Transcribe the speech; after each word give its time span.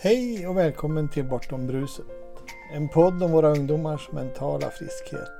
Hej 0.00 0.46
och 0.46 0.56
välkommen 0.56 1.08
till 1.08 1.24
Bortom 1.24 1.66
bruset. 1.66 2.06
En 2.74 2.88
podd 2.88 3.22
om 3.22 3.32
våra 3.32 3.48
ungdomars 3.48 4.12
mentala 4.12 4.70
friskhet. 4.70 5.30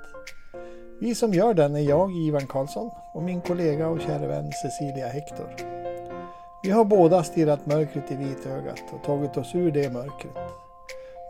Vi 1.01 1.15
som 1.15 1.33
gör 1.33 1.55
den 1.55 1.77
är 1.77 1.81
jag, 1.81 2.17
Ivan 2.17 2.47
Karlsson, 2.47 2.91
och 3.15 3.23
min 3.23 3.41
kollega 3.41 3.89
och 3.89 4.01
kära 4.01 4.27
vän 4.27 4.53
Cecilia 4.53 5.07
Hector. 5.07 5.47
Vi 6.63 6.71
har 6.71 6.85
båda 6.85 7.23
stirrat 7.23 7.67
mörkret 7.67 8.11
i 8.11 8.17
vitögat 8.17 8.83
och 8.93 9.05
tagit 9.05 9.37
oss 9.37 9.55
ur 9.55 9.71
det 9.71 9.93
mörkret. 9.93 10.37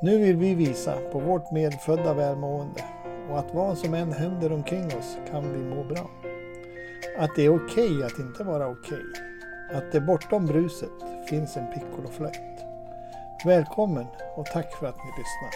Nu 0.03 0.19
vill 0.19 0.37
vi 0.37 0.55
visa 0.55 0.95
på 1.13 1.19
vårt 1.19 1.53
medfödda 1.53 2.15
välmående 2.15 2.85
och 3.31 3.39
att 3.39 3.55
vad 3.55 3.79
som 3.79 3.95
än 3.95 4.13
händer 4.13 4.53
omkring 4.53 4.87
oss 4.87 5.17
kan 5.31 5.53
vi 5.53 5.75
må 5.75 5.85
bra. 5.85 6.11
Att 7.19 7.31
det 7.37 7.43
är 7.43 7.57
okej 7.57 7.91
okay 7.91 8.07
att 8.07 8.19
inte 8.19 8.45
vara 8.45 8.69
okej. 8.69 8.99
Okay. 8.99 9.79
Att 9.79 9.93
det 9.93 10.01
bortom 10.01 10.47
bruset 10.47 10.91
finns 11.29 11.57
en 11.57 11.73
piccoloflöjt. 11.73 12.58
Välkommen 13.45 14.07
och 14.37 14.47
tack 14.47 14.79
för 14.79 14.87
att 14.87 14.97
ni 14.97 15.11
lyssnar. 15.19 15.51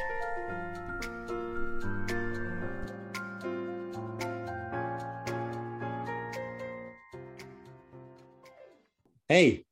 Hej! 9.29 9.65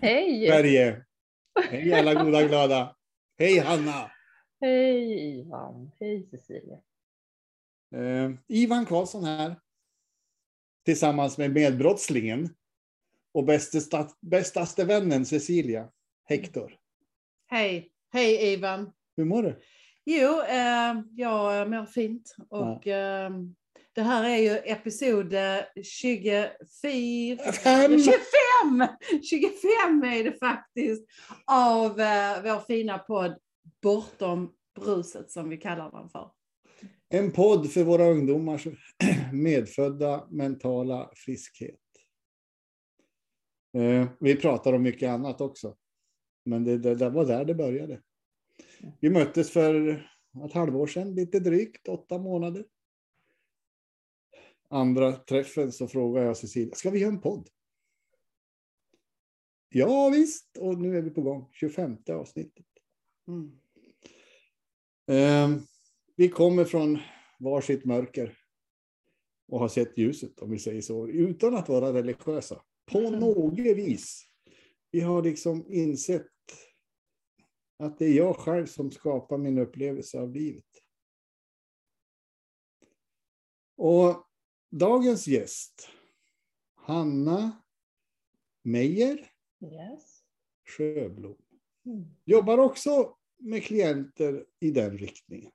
Hej! 0.00 0.48
Sverige! 0.48 1.04
Hej 1.70 1.92
alla 1.94 2.24
goda 2.24 2.48
glada! 2.48 2.96
Hej 3.38 3.58
Hanna! 3.58 4.10
Hej 4.60 5.38
Ivan! 5.38 5.90
Hej 6.00 6.28
Cecilia! 6.30 6.78
Eh, 7.94 8.30
Ivan 8.48 8.86
Karlsson 8.86 9.24
här. 9.24 9.60
Tillsammans 10.84 11.38
med 11.38 11.52
medbrottslingen 11.52 12.54
och 13.32 13.44
bästaste, 13.44 14.08
bästaste 14.20 14.84
vännen 14.84 15.26
Cecilia 15.26 15.90
Hector. 16.24 16.78
Hej, 17.48 17.92
hej 18.12 18.52
Ivan. 18.52 18.92
Hur 19.16 19.24
mår 19.24 19.42
du? 19.42 19.60
Jo, 20.04 20.42
eh, 20.42 21.02
jag 21.16 21.70
mår 21.70 21.86
fint 21.86 22.36
och 22.48 22.86
ja. 22.86 23.26
eh, 23.26 23.30
det 23.92 24.02
här 24.02 24.24
är 24.24 24.36
ju 24.36 24.50
episod 24.50 25.34
24, 25.82 26.48
25! 26.82 28.00
25 29.30 30.02
är 30.02 30.24
det 30.24 30.38
faktiskt 30.38 31.06
av 31.44 32.00
eh, 32.00 32.42
vår 32.42 32.66
fina 32.66 32.98
podd 32.98 33.38
Bortom 33.82 34.52
bruset 34.80 35.30
som 35.30 35.48
vi 35.48 35.56
kallar 35.56 35.90
den 35.90 36.08
för. 36.08 36.30
En 37.08 37.32
podd 37.32 37.70
för 37.70 37.84
våra 37.84 38.04
ungdomars 38.06 38.66
medfödda 39.32 40.26
mentala 40.30 41.10
friskhet. 41.14 41.80
Eh, 43.78 44.08
vi 44.20 44.36
pratar 44.36 44.72
om 44.72 44.82
mycket 44.82 45.10
annat 45.10 45.40
också. 45.40 45.76
Men 46.46 46.64
det, 46.64 46.78
det, 46.78 46.94
det, 46.94 47.10
var 47.10 47.24
där 47.24 47.44
det 47.44 47.54
började. 47.54 48.00
Vi 49.00 49.10
möttes 49.10 49.50
för 49.50 49.90
ett 50.46 50.52
halvår 50.52 50.86
sedan, 50.86 51.14
lite 51.14 51.40
drygt, 51.40 51.88
åtta 51.88 52.18
månader. 52.18 52.64
Andra 54.68 55.12
träffen 55.12 55.72
så 55.72 55.88
frågade 55.88 56.26
jag 56.26 56.36
Cecilia, 56.36 56.74
ska 56.74 56.90
vi 56.90 56.98
göra 56.98 57.12
en 57.12 57.20
podd? 57.20 57.48
Ja 59.68 60.08
visst, 60.08 60.56
och 60.58 60.78
nu 60.78 60.98
är 60.98 61.02
vi 61.02 61.10
på 61.10 61.22
gång, 61.22 61.48
25 61.52 61.96
avsnittet. 62.10 62.66
Mm. 63.28 63.58
Eh, 65.06 65.60
vi 66.16 66.28
kommer 66.28 66.64
från 66.64 66.98
varsitt 67.38 67.84
mörker 67.84 68.38
och 69.48 69.58
har 69.58 69.68
sett 69.68 69.98
ljuset, 69.98 70.38
om 70.38 70.50
vi 70.50 70.58
säger 70.58 70.82
så, 70.82 71.08
utan 71.08 71.54
att 71.54 71.68
vara 71.68 71.92
religiösa. 71.92 72.62
På 72.92 72.98
mm. 72.98 73.20
något 73.20 73.58
vis. 73.58 74.28
Vi 74.90 75.00
har 75.00 75.22
liksom 75.22 75.66
insett 75.68 76.26
att 77.76 77.98
det 77.98 78.04
är 78.04 78.12
jag 78.12 78.36
själv 78.36 78.66
som 78.66 78.90
skapar 78.90 79.38
min 79.38 79.58
upplevelse 79.58 80.20
av 80.20 80.32
livet. 80.32 80.64
Och 83.76 84.26
dagens 84.70 85.28
gäst, 85.28 85.88
Hanna 86.74 87.62
Meijer 88.62 89.30
yes. 89.60 90.22
Sjöblom, 90.68 91.36
mm. 91.86 92.04
jobbar 92.24 92.58
också 92.58 93.16
med 93.38 93.64
klienter 93.64 94.46
i 94.60 94.70
den 94.70 94.98
riktningen. 94.98 95.52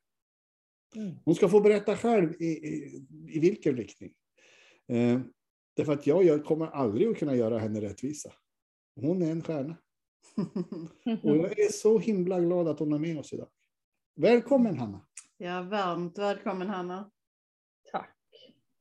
Mm. 0.96 1.16
Hon 1.26 1.36
ska 1.36 1.50
få 1.50 1.62
berätta 1.62 1.98
själv 1.98 2.42
i, 2.42 2.46
i, 2.46 3.06
i 3.28 3.40
vilken 3.40 3.78
riktning. 3.78 4.14
Eh, 4.88 5.22
därför 5.74 5.94
att 5.94 6.08
jag, 6.08 6.24
jag 6.24 6.46
kommer 6.46 6.68
aldrig 6.68 7.08
att 7.08 7.18
kunna 7.18 7.36
göra 7.36 7.60
henne 7.60 7.82
rättvisa. 7.82 8.34
Hon 8.96 9.22
är 9.22 9.32
en 9.32 9.44
stjärna. 9.44 9.78
Och 11.24 11.38
jag 11.38 11.60
är 11.60 11.72
så 11.72 12.00
himla 12.00 12.40
glad 12.40 12.68
att 12.68 12.80
hon 12.80 12.94
är 12.94 13.00
med 13.00 13.20
oss 13.20 13.34
idag. 13.34 13.48
Välkommen 14.16 14.78
Hanna! 14.78 15.02
Ja, 15.38 15.62
varmt 15.62 16.18
välkommen 16.18 16.70
Hanna! 16.70 17.12
Tack, 17.92 18.18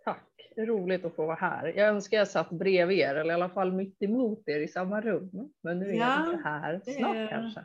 tack! 0.05 0.53
Roligt 0.56 1.05
att 1.05 1.17
få 1.17 1.27
vara 1.27 1.37
här. 1.37 1.67
Jag 1.77 1.89
önskar 1.89 2.19
jag 2.19 2.29
satt 2.29 2.50
bredvid 2.50 2.99
er, 2.99 3.15
eller 3.15 3.31
i 3.31 3.34
alla 3.34 3.49
fall 3.49 3.73
mitt 3.73 4.03
emot 4.03 4.49
er 4.49 4.61
i 4.61 4.69
samma 4.69 5.00
rum. 5.00 5.53
Men 5.62 5.79
nu 5.79 5.89
är 5.91 5.95
ja, 5.95 6.25
jag 6.25 6.34
inte 6.34 6.49
här. 6.49 6.81
Snart 6.84 7.17
är... 7.17 7.29
kanske. 7.29 7.65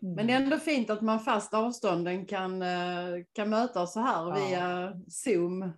Men 0.00 0.26
det 0.26 0.32
är 0.32 0.42
ändå 0.42 0.56
fint 0.56 0.90
att 0.90 1.00
man 1.00 1.20
fast 1.20 1.54
avstånden 1.54 2.26
kan, 2.26 2.62
eh, 2.62 3.24
kan 3.32 3.50
mötas 3.50 3.92
så 3.92 4.00
här 4.00 4.28
ja. 4.28 4.34
via 4.34 5.00
Zoom. 5.08 5.72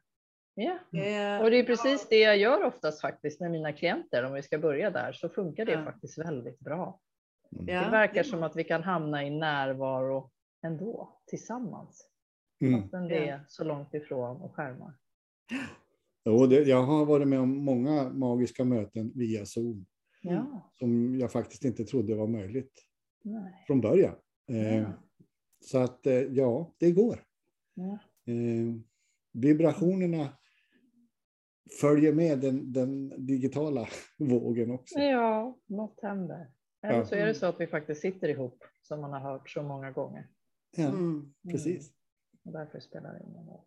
Ja, 0.61 0.79
mm. 0.93 1.43
och 1.43 1.51
det 1.51 1.57
är 1.57 1.65
precis 1.65 2.09
det 2.09 2.19
jag 2.19 2.39
gör 2.39 2.65
oftast 2.65 3.01
faktiskt 3.01 3.41
med 3.41 3.51
mina 3.51 3.73
klienter. 3.73 4.25
Om 4.25 4.33
vi 4.33 4.43
ska 4.43 4.59
börja 4.59 4.91
där 4.91 5.13
så 5.13 5.29
funkar 5.29 5.65
det 5.65 5.73
ja. 5.73 5.85
faktiskt 5.85 6.19
väldigt 6.19 6.61
bra. 6.61 7.01
Mm. 7.53 7.67
Det 7.67 7.91
verkar 7.91 8.23
som 8.23 8.43
att 8.43 8.57
vi 8.57 8.65
kan 8.65 8.83
hamna 8.83 9.25
i 9.25 9.31
närvaro 9.31 10.31
ändå 10.63 11.19
tillsammans. 11.27 12.11
Mm. 12.61 12.81
Fastän 12.81 13.09
det 13.09 13.29
är 13.29 13.45
så 13.49 13.65
långt 13.65 13.95
ifrån 13.95 14.37
och 14.37 14.55
skärmar. 14.55 14.95
Jo, 16.25 16.47
det, 16.47 16.63
jag 16.63 16.83
har 16.83 17.07
varit 17.07 17.29
med 17.29 17.41
om 17.41 17.65
många 17.65 18.09
magiska 18.09 18.65
möten 18.65 19.13
via 19.15 19.47
Zoom. 19.47 19.87
Ja. 20.23 20.71
Som 20.79 21.19
jag 21.19 21.33
faktiskt 21.33 21.65
inte 21.65 21.85
trodde 21.85 22.15
var 22.15 22.27
möjligt. 22.27 22.73
Nej. 23.23 23.65
Från 23.67 23.81
början. 23.81 24.15
Eh, 24.49 24.91
så 25.61 25.79
att 25.79 26.07
eh, 26.07 26.15
ja, 26.15 26.75
det 26.79 26.93
går. 26.93 27.21
Ja. 27.75 27.99
Eh, 28.33 28.75
vibrationerna 29.33 30.38
följer 31.81 32.13
med 32.13 32.39
den, 32.39 32.73
den 32.73 33.27
digitala 33.27 33.89
vågen 34.19 34.71
också. 34.71 34.99
Ja, 34.99 35.59
något 35.67 36.01
händer. 36.03 36.51
Eller 36.83 36.99
ja. 36.99 37.05
så 37.05 37.15
är 37.15 37.27
det 37.27 37.35
så 37.35 37.47
att 37.47 37.61
vi 37.61 37.67
faktiskt 37.67 38.01
sitter 38.01 38.29
ihop 38.29 38.65
som 38.83 39.01
man 39.01 39.13
har 39.13 39.21
hört 39.21 39.51
så 39.51 39.63
många 39.63 39.91
gånger. 39.91 40.29
Ja, 40.77 40.89
mm. 40.89 41.35
precis. 41.51 41.93
Och 42.45 42.53
därför 42.53 42.81
spelar 42.81 43.13
det 43.13 43.25
ingen 43.25 43.47
roll. 43.47 43.65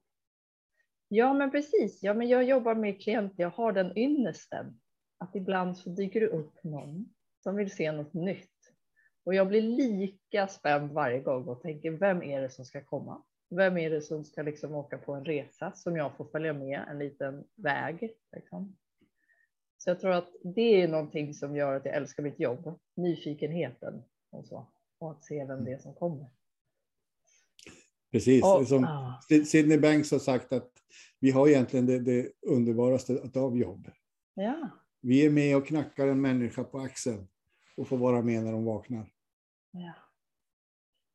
Ja, 1.08 1.34
men 1.34 1.52
precis. 1.52 2.04
Ja, 2.04 2.14
men 2.14 2.28
jag 2.28 2.44
jobbar 2.44 2.76
med 2.76 3.02
klienter. 3.02 3.44
Jag 3.44 3.50
har 3.50 3.72
den 3.72 3.98
ynnesten 3.98 4.80
att 5.18 5.36
ibland 5.36 5.78
så 5.78 5.90
dyker 5.90 6.22
det 6.22 6.28
upp 6.28 6.64
någon 6.64 7.14
som 7.44 7.56
vill 7.56 7.72
se 7.72 7.92
något 7.92 8.14
nytt. 8.14 8.50
Och 9.24 9.36
jag 9.36 9.48
blir 9.48 9.62
lika 9.62 10.48
spänd 10.48 10.92
varje 10.92 11.20
gång 11.20 11.48
och 11.48 11.62
tänker 11.62 11.92
vem 11.92 12.24
är 12.24 12.42
det 12.42 12.50
som 12.50 12.66
ska 12.66 12.84
komma? 12.84 13.24
Vem 13.56 13.78
är 13.78 13.90
det 13.90 14.02
som 14.02 14.24
ska 14.24 14.42
liksom 14.42 14.76
åka 14.76 14.98
på 14.98 15.14
en 15.14 15.26
resa 15.26 15.72
som 15.72 15.96
jag 15.96 16.18
får 16.18 16.26
följa 16.26 16.54
med 16.54 16.86
en 16.90 17.00
liten 17.00 17.44
väg? 17.56 18.14
Liksom. 18.36 18.78
Så 19.78 19.90
jag 19.90 20.00
tror 20.00 20.12
att 20.12 20.30
det 20.44 20.82
är 20.82 20.88
någonting 20.88 21.34
som 21.34 21.56
gör 21.56 21.76
att 21.76 21.86
jag 21.86 21.96
älskar 21.96 22.24
mitt 22.24 22.40
jobb. 22.40 22.80
Nyfikenheten 22.96 24.04
och 24.30 24.46
så. 24.46 24.68
Och 25.00 25.12
att 25.12 25.24
se 25.24 25.46
vem 25.46 25.66
det 25.66 25.72
är 25.72 25.78
som 25.78 25.94
kommer. 25.94 26.30
Precis, 28.12 28.44
och, 28.44 28.68
som 28.68 28.84
ah. 28.84 29.22
Sidney 29.46 29.78
Banks 29.78 30.12
har 30.12 30.20
sagt 30.20 30.54
att 30.54 30.72
vi 31.20 31.32
har 31.32 31.48
egentligen 31.48 31.86
det, 31.86 32.00
det 32.00 32.32
underbaraste 32.42 33.30
av 33.36 33.58
jobb. 33.58 33.92
Ja. 34.34 34.70
Vi 35.02 35.26
är 35.26 35.30
med 35.30 35.58
och 35.58 35.68
knackar 35.68 36.08
en 36.08 36.22
människa 36.22 36.64
på 36.64 36.80
axeln 36.80 37.28
och 37.78 37.88
får 37.88 37.98
vara 37.98 38.22
med 38.22 38.44
när 38.44 38.52
de 38.52 38.66
vaknar. 38.66 39.12
Ja. 39.72 39.94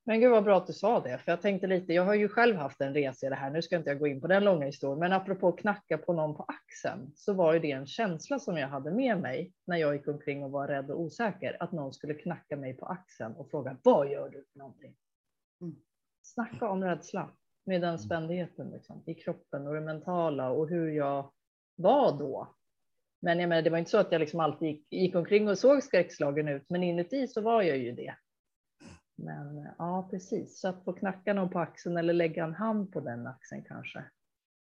Men 0.09 0.21
gud 0.21 0.31
vad 0.31 0.45
bra 0.45 0.57
att 0.57 0.67
du 0.67 0.73
sa 0.73 1.01
det, 1.01 1.19
för 1.19 1.33
jag 1.33 1.43
tänkte 1.43 1.67
lite, 1.67 1.93
jag 1.93 2.05
har 2.05 2.15
ju 2.15 2.29
själv 2.29 2.57
haft 2.57 2.81
en 2.81 2.95
resa 2.95 3.27
i 3.27 3.31
det 3.31 3.37
här, 3.37 3.51
nu 3.51 3.63
ska 3.63 3.77
inte 3.77 3.91
jag 3.91 3.99
gå 3.99 4.07
in 4.07 4.21
på 4.21 4.27
den 4.27 4.45
långa 4.45 4.67
historien, 4.67 4.99
men 4.99 5.13
apropå 5.13 5.53
knacka 5.53 5.99
på 5.99 6.13
någon 6.13 6.37
på 6.37 6.43
axeln, 6.49 7.13
så 7.15 7.33
var 7.33 7.53
ju 7.53 7.59
det 7.59 7.71
en 7.71 7.87
känsla 7.87 8.39
som 8.39 8.57
jag 8.57 8.69
hade 8.69 8.91
med 8.91 9.21
mig 9.21 9.53
när 9.65 9.77
jag 9.77 9.97
gick 9.97 10.09
omkring 10.09 10.45
och 10.45 10.51
var 10.51 10.69
rädd 10.69 10.91
och 10.91 11.01
osäker, 11.01 11.57
att 11.61 11.73
någon 11.73 11.93
skulle 11.93 12.15
knacka 12.15 12.57
mig 12.57 12.75
på 12.75 12.87
axeln 12.87 13.35
och 13.35 13.51
fråga, 13.51 13.77
vad 13.83 14.11
gör 14.11 14.29
du 14.29 14.45
för 14.53 14.59
någonting? 14.59 14.95
Mm. 15.61 15.77
Snacka 16.23 16.69
om 16.69 16.85
rädsla 16.85 17.31
med 17.65 17.81
den 17.81 17.99
spändheten 17.99 18.71
liksom, 18.71 19.03
i 19.07 19.15
kroppen 19.15 19.67
och 19.67 19.75
det 19.75 19.81
mentala 19.81 20.51
och 20.51 20.69
hur 20.69 20.91
jag 20.91 21.31
var 21.77 22.19
då. 22.19 22.55
Men 23.21 23.41
jag 23.41 23.49
menar, 23.49 23.63
det 23.63 23.71
var 23.71 23.79
inte 23.79 23.91
så 23.91 23.99
att 23.99 24.13
jag 24.13 24.21
liksom 24.21 24.41
alltid 24.41 24.69
gick, 24.69 24.93
gick 24.93 25.15
omkring 25.15 25.49
och 25.49 25.59
såg 25.59 25.83
skräckslagen 25.83 26.49
ut, 26.49 26.65
men 26.69 26.83
inuti 26.83 27.29
så 27.29 27.41
var 27.41 27.63
jag 27.63 27.77
ju 27.77 27.93
det. 27.93 28.15
Men 29.17 29.69
ja, 29.79 30.09
precis. 30.11 30.61
Så 30.61 30.69
att 30.69 30.85
få 30.85 30.93
knacka 30.93 31.33
någon 31.35 31.51
på 31.51 31.59
axeln 31.59 31.97
eller 31.97 32.13
lägga 32.13 32.45
en 32.45 32.55
hand 32.55 32.93
på 32.93 33.01
den 33.01 33.27
axeln 33.27 33.65
kanske 33.69 34.05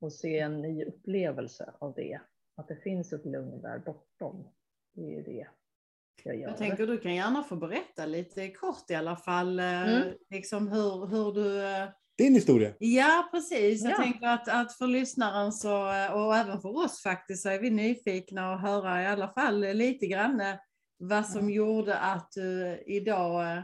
och 0.01 0.13
se 0.13 0.39
en 0.39 0.63
ny 0.63 0.85
upplevelse 0.85 1.73
av 1.79 1.95
det. 1.95 2.21
Att 2.57 2.69
det 2.69 2.77
finns 2.77 3.13
ett 3.13 3.27
lugn 3.27 3.63
där 3.63 3.79
bortom. 3.79 4.49
Det 4.95 5.19
är 5.19 5.23
det. 5.25 5.47
jag 6.25 6.37
gör 6.37 6.49
Jag 6.49 6.57
tänker 6.57 6.87
du 6.87 6.99
kan 6.99 7.15
gärna 7.15 7.43
få 7.43 7.57
berätta 7.57 8.07
lite 8.07 8.49
kort 8.49 8.91
i 8.91 8.95
alla 8.95 9.17
fall, 9.17 9.59
eh, 9.59 9.95
Mm. 9.97 10.15
liksom 10.31 10.69
hur, 10.69 11.07
hur 11.07 11.33
du... 11.33 11.63
eh, 11.65 11.89
Din 12.19 12.35
historia. 12.35 12.73
Ja, 12.79 13.29
precis. 13.33 13.83
Jag 13.85 13.93
Ja. 13.93 13.97
tänker 13.97 14.27
att, 14.27 14.49
att 14.49 14.73
för 14.73 14.87
lyssnaren 14.87 15.53
så, 15.53 15.93
eh, 15.93 16.13
och 16.13 16.37
även 16.37 16.61
för 16.61 16.85
oss 16.85 17.03
faktiskt, 17.03 17.43
så 17.43 17.49
är 17.49 17.59
vi 17.61 17.71
nyfikna 17.71 18.55
att 18.55 18.61
höra 18.61 19.03
i 19.03 19.07
alla 19.07 19.29
fall 19.29 19.61
lite 19.61 20.07
grann 20.07 20.43
vad 20.99 21.27
som 21.27 21.51
gjorde 21.51 21.99
att 21.99 22.29
du 22.35 22.83
idag 22.87 23.63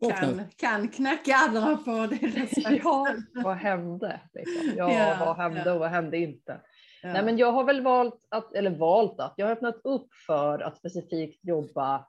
kan, 0.00 0.44
kan 0.56 0.88
knacka 0.88 1.34
andra 1.34 1.76
på 1.76 1.90
deras 1.90 2.50
Ja, 2.84 3.16
vad 3.34 3.56
hände? 3.56 4.20
Liksom? 4.34 4.72
Ja, 4.76 4.92
Ja, 4.92 5.16
vad 5.20 5.36
hände 5.36 5.62
ja. 5.66 5.72
och 5.72 5.80
vad 5.80 5.90
hände 5.90 6.18
inte? 6.18 6.60
Ja. 7.02 7.12
Nej, 7.12 7.24
men 7.24 7.38
jag 7.38 7.52
har 7.52 7.64
väl 7.64 7.82
valt 7.82 8.26
att, 8.28 8.54
eller 8.54 8.70
valt 8.70 9.20
att, 9.20 9.34
jag 9.36 9.46
har 9.46 9.52
öppnat 9.52 9.80
upp 9.84 10.14
för 10.26 10.58
att 10.58 10.76
specifikt 10.76 11.44
jobba 11.44 12.06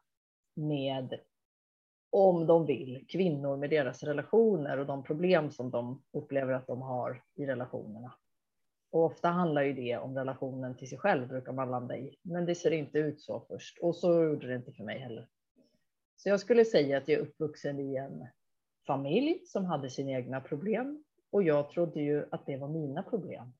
med, 0.56 1.20
om 2.12 2.48
de 2.48 2.66
vill, 2.66 3.06
kvinnor 3.10 3.58
med 3.58 3.70
deras 3.70 4.04
relationer 4.04 4.78
och 4.78 4.86
de 4.86 5.04
problem 5.04 5.52
som 5.52 5.72
de 5.72 6.04
upplever 6.14 6.54
att 6.54 6.68
de 6.68 6.81
har 6.81 7.24
i 7.36 7.46
relationerna. 7.46 8.14
Och 8.92 9.04
ofta 9.04 9.28
handlar 9.28 9.62
ju 9.62 9.74
det 9.74 9.98
om 9.98 10.16
relationen 10.16 10.78
till 10.78 10.90
sig 10.90 10.98
själv 10.98 11.28
brukar 11.28 11.52
man 11.52 11.72
landa 11.72 11.98
i, 11.98 12.16
men 12.22 12.46
det 12.46 12.56
ser 12.56 12.72
inte 12.72 12.98
ut 13.00 13.22
så 13.22 13.46
först 13.48 13.78
och 13.78 13.96
så 13.96 14.24
gjorde 14.24 14.48
det 14.48 14.56
inte 14.56 14.72
för 14.72 14.84
mig 14.84 15.00
heller. 15.00 15.28
Så 16.24 16.30
jag 16.30 16.39
skulle 16.39 16.66
säga 16.66 16.98
att 16.98 17.07
jag 17.07 17.19
är 17.19 17.24
uppvuxen 17.24 17.80
i 17.80 17.95
en 17.95 18.27
familj 18.88 19.42
som 19.45 19.66
hade 19.66 19.89
sina 19.89 20.12
egna 20.12 20.42
problem 20.42 21.04
och 21.31 21.44
jag 21.44 21.69
trodde 21.69 22.01
ju 22.01 22.25
att 22.31 22.45
det 22.45 22.57
var 22.57 22.68
mina 22.68 23.04
problem. 23.04 23.54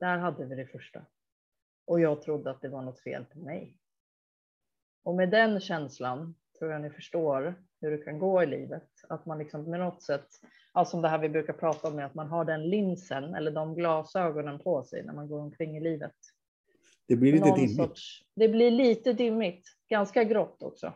Där 0.00 0.18
hade 0.18 0.46
vi 0.46 0.54
det 0.54 0.66
första. 0.66 1.06
Och 1.84 2.00
jag 2.00 2.22
trodde 2.22 2.50
att 2.50 2.60
det 2.62 2.68
var 2.68 2.82
något 2.82 3.00
fel 3.00 3.24
på 3.24 3.38
mig. 3.38 3.76
Och 5.02 5.14
med 5.14 5.30
den 5.30 5.60
känslan 5.60 6.34
tror 6.58 6.72
jag 6.72 6.82
ni 6.82 6.90
förstår 6.90 7.54
hur 7.80 7.90
det 7.90 7.98
kan 7.98 8.18
gå 8.18 8.42
i 8.42 8.46
livet. 8.46 8.88
Att 9.08 9.26
man 9.26 9.38
liksom 9.38 9.70
med 9.70 9.80
något 9.80 10.02
sätt, 10.02 10.28
ja, 10.74 10.84
som 10.84 11.02
det 11.02 11.08
här 11.08 11.18
vi 11.18 11.28
brukar 11.28 11.52
prata 11.52 11.88
om, 11.88 11.98
är 11.98 12.04
att 12.04 12.14
man 12.14 12.28
har 12.28 12.44
den 12.44 12.68
linsen 12.68 13.34
eller 13.34 13.50
de 13.50 13.74
glasögonen 13.74 14.58
på 14.58 14.82
sig 14.82 15.04
när 15.04 15.12
man 15.12 15.28
går 15.28 15.40
omkring 15.40 15.76
i 15.76 15.80
livet. 15.80 16.16
Det 17.08 17.16
blir 17.16 17.32
lite 17.32 17.46
Någon 17.46 17.58
dimmigt. 17.58 17.76
sorts, 17.76 18.24
det 18.34 18.48
blir 18.48 18.70
lite 18.70 19.12
dimmigt, 19.12 19.68
ganska 19.88 20.24
grått 20.24 20.62
också. 20.62 20.92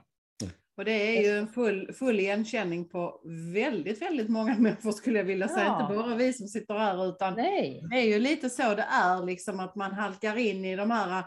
Och 0.77 0.85
det 0.85 1.19
är 1.19 1.23
ju 1.23 1.31
en 1.39 1.49
full, 1.49 1.93
full 1.93 2.21
igenkänning 2.21 2.89
på 2.89 3.21
väldigt, 3.53 4.03
väldigt 4.03 4.29
många 4.29 4.55
människor 4.59 4.93
skulle 4.93 5.19
jag 5.19 5.25
vilja 5.25 5.49
säga. 5.49 5.65
Ja. 5.65 5.83
Inte 5.83 5.95
bara 5.95 6.15
vi 6.15 6.33
som 6.33 6.49
sitter 6.49 6.75
här 6.75 7.09
utan 7.09 7.35
Nej, 7.35 7.87
det 7.91 7.97
är 7.97 8.05
ju 8.05 8.19
lite 8.19 8.51
så 8.51 8.75
det 8.75 8.87
är, 8.91 9.27
liksom 9.27 9.61
att 9.61 9.75
man 9.75 9.93
halkar 9.93 10.37
in 10.37 10.65
i 10.65 10.77
de 10.77 10.91
här 10.91 11.25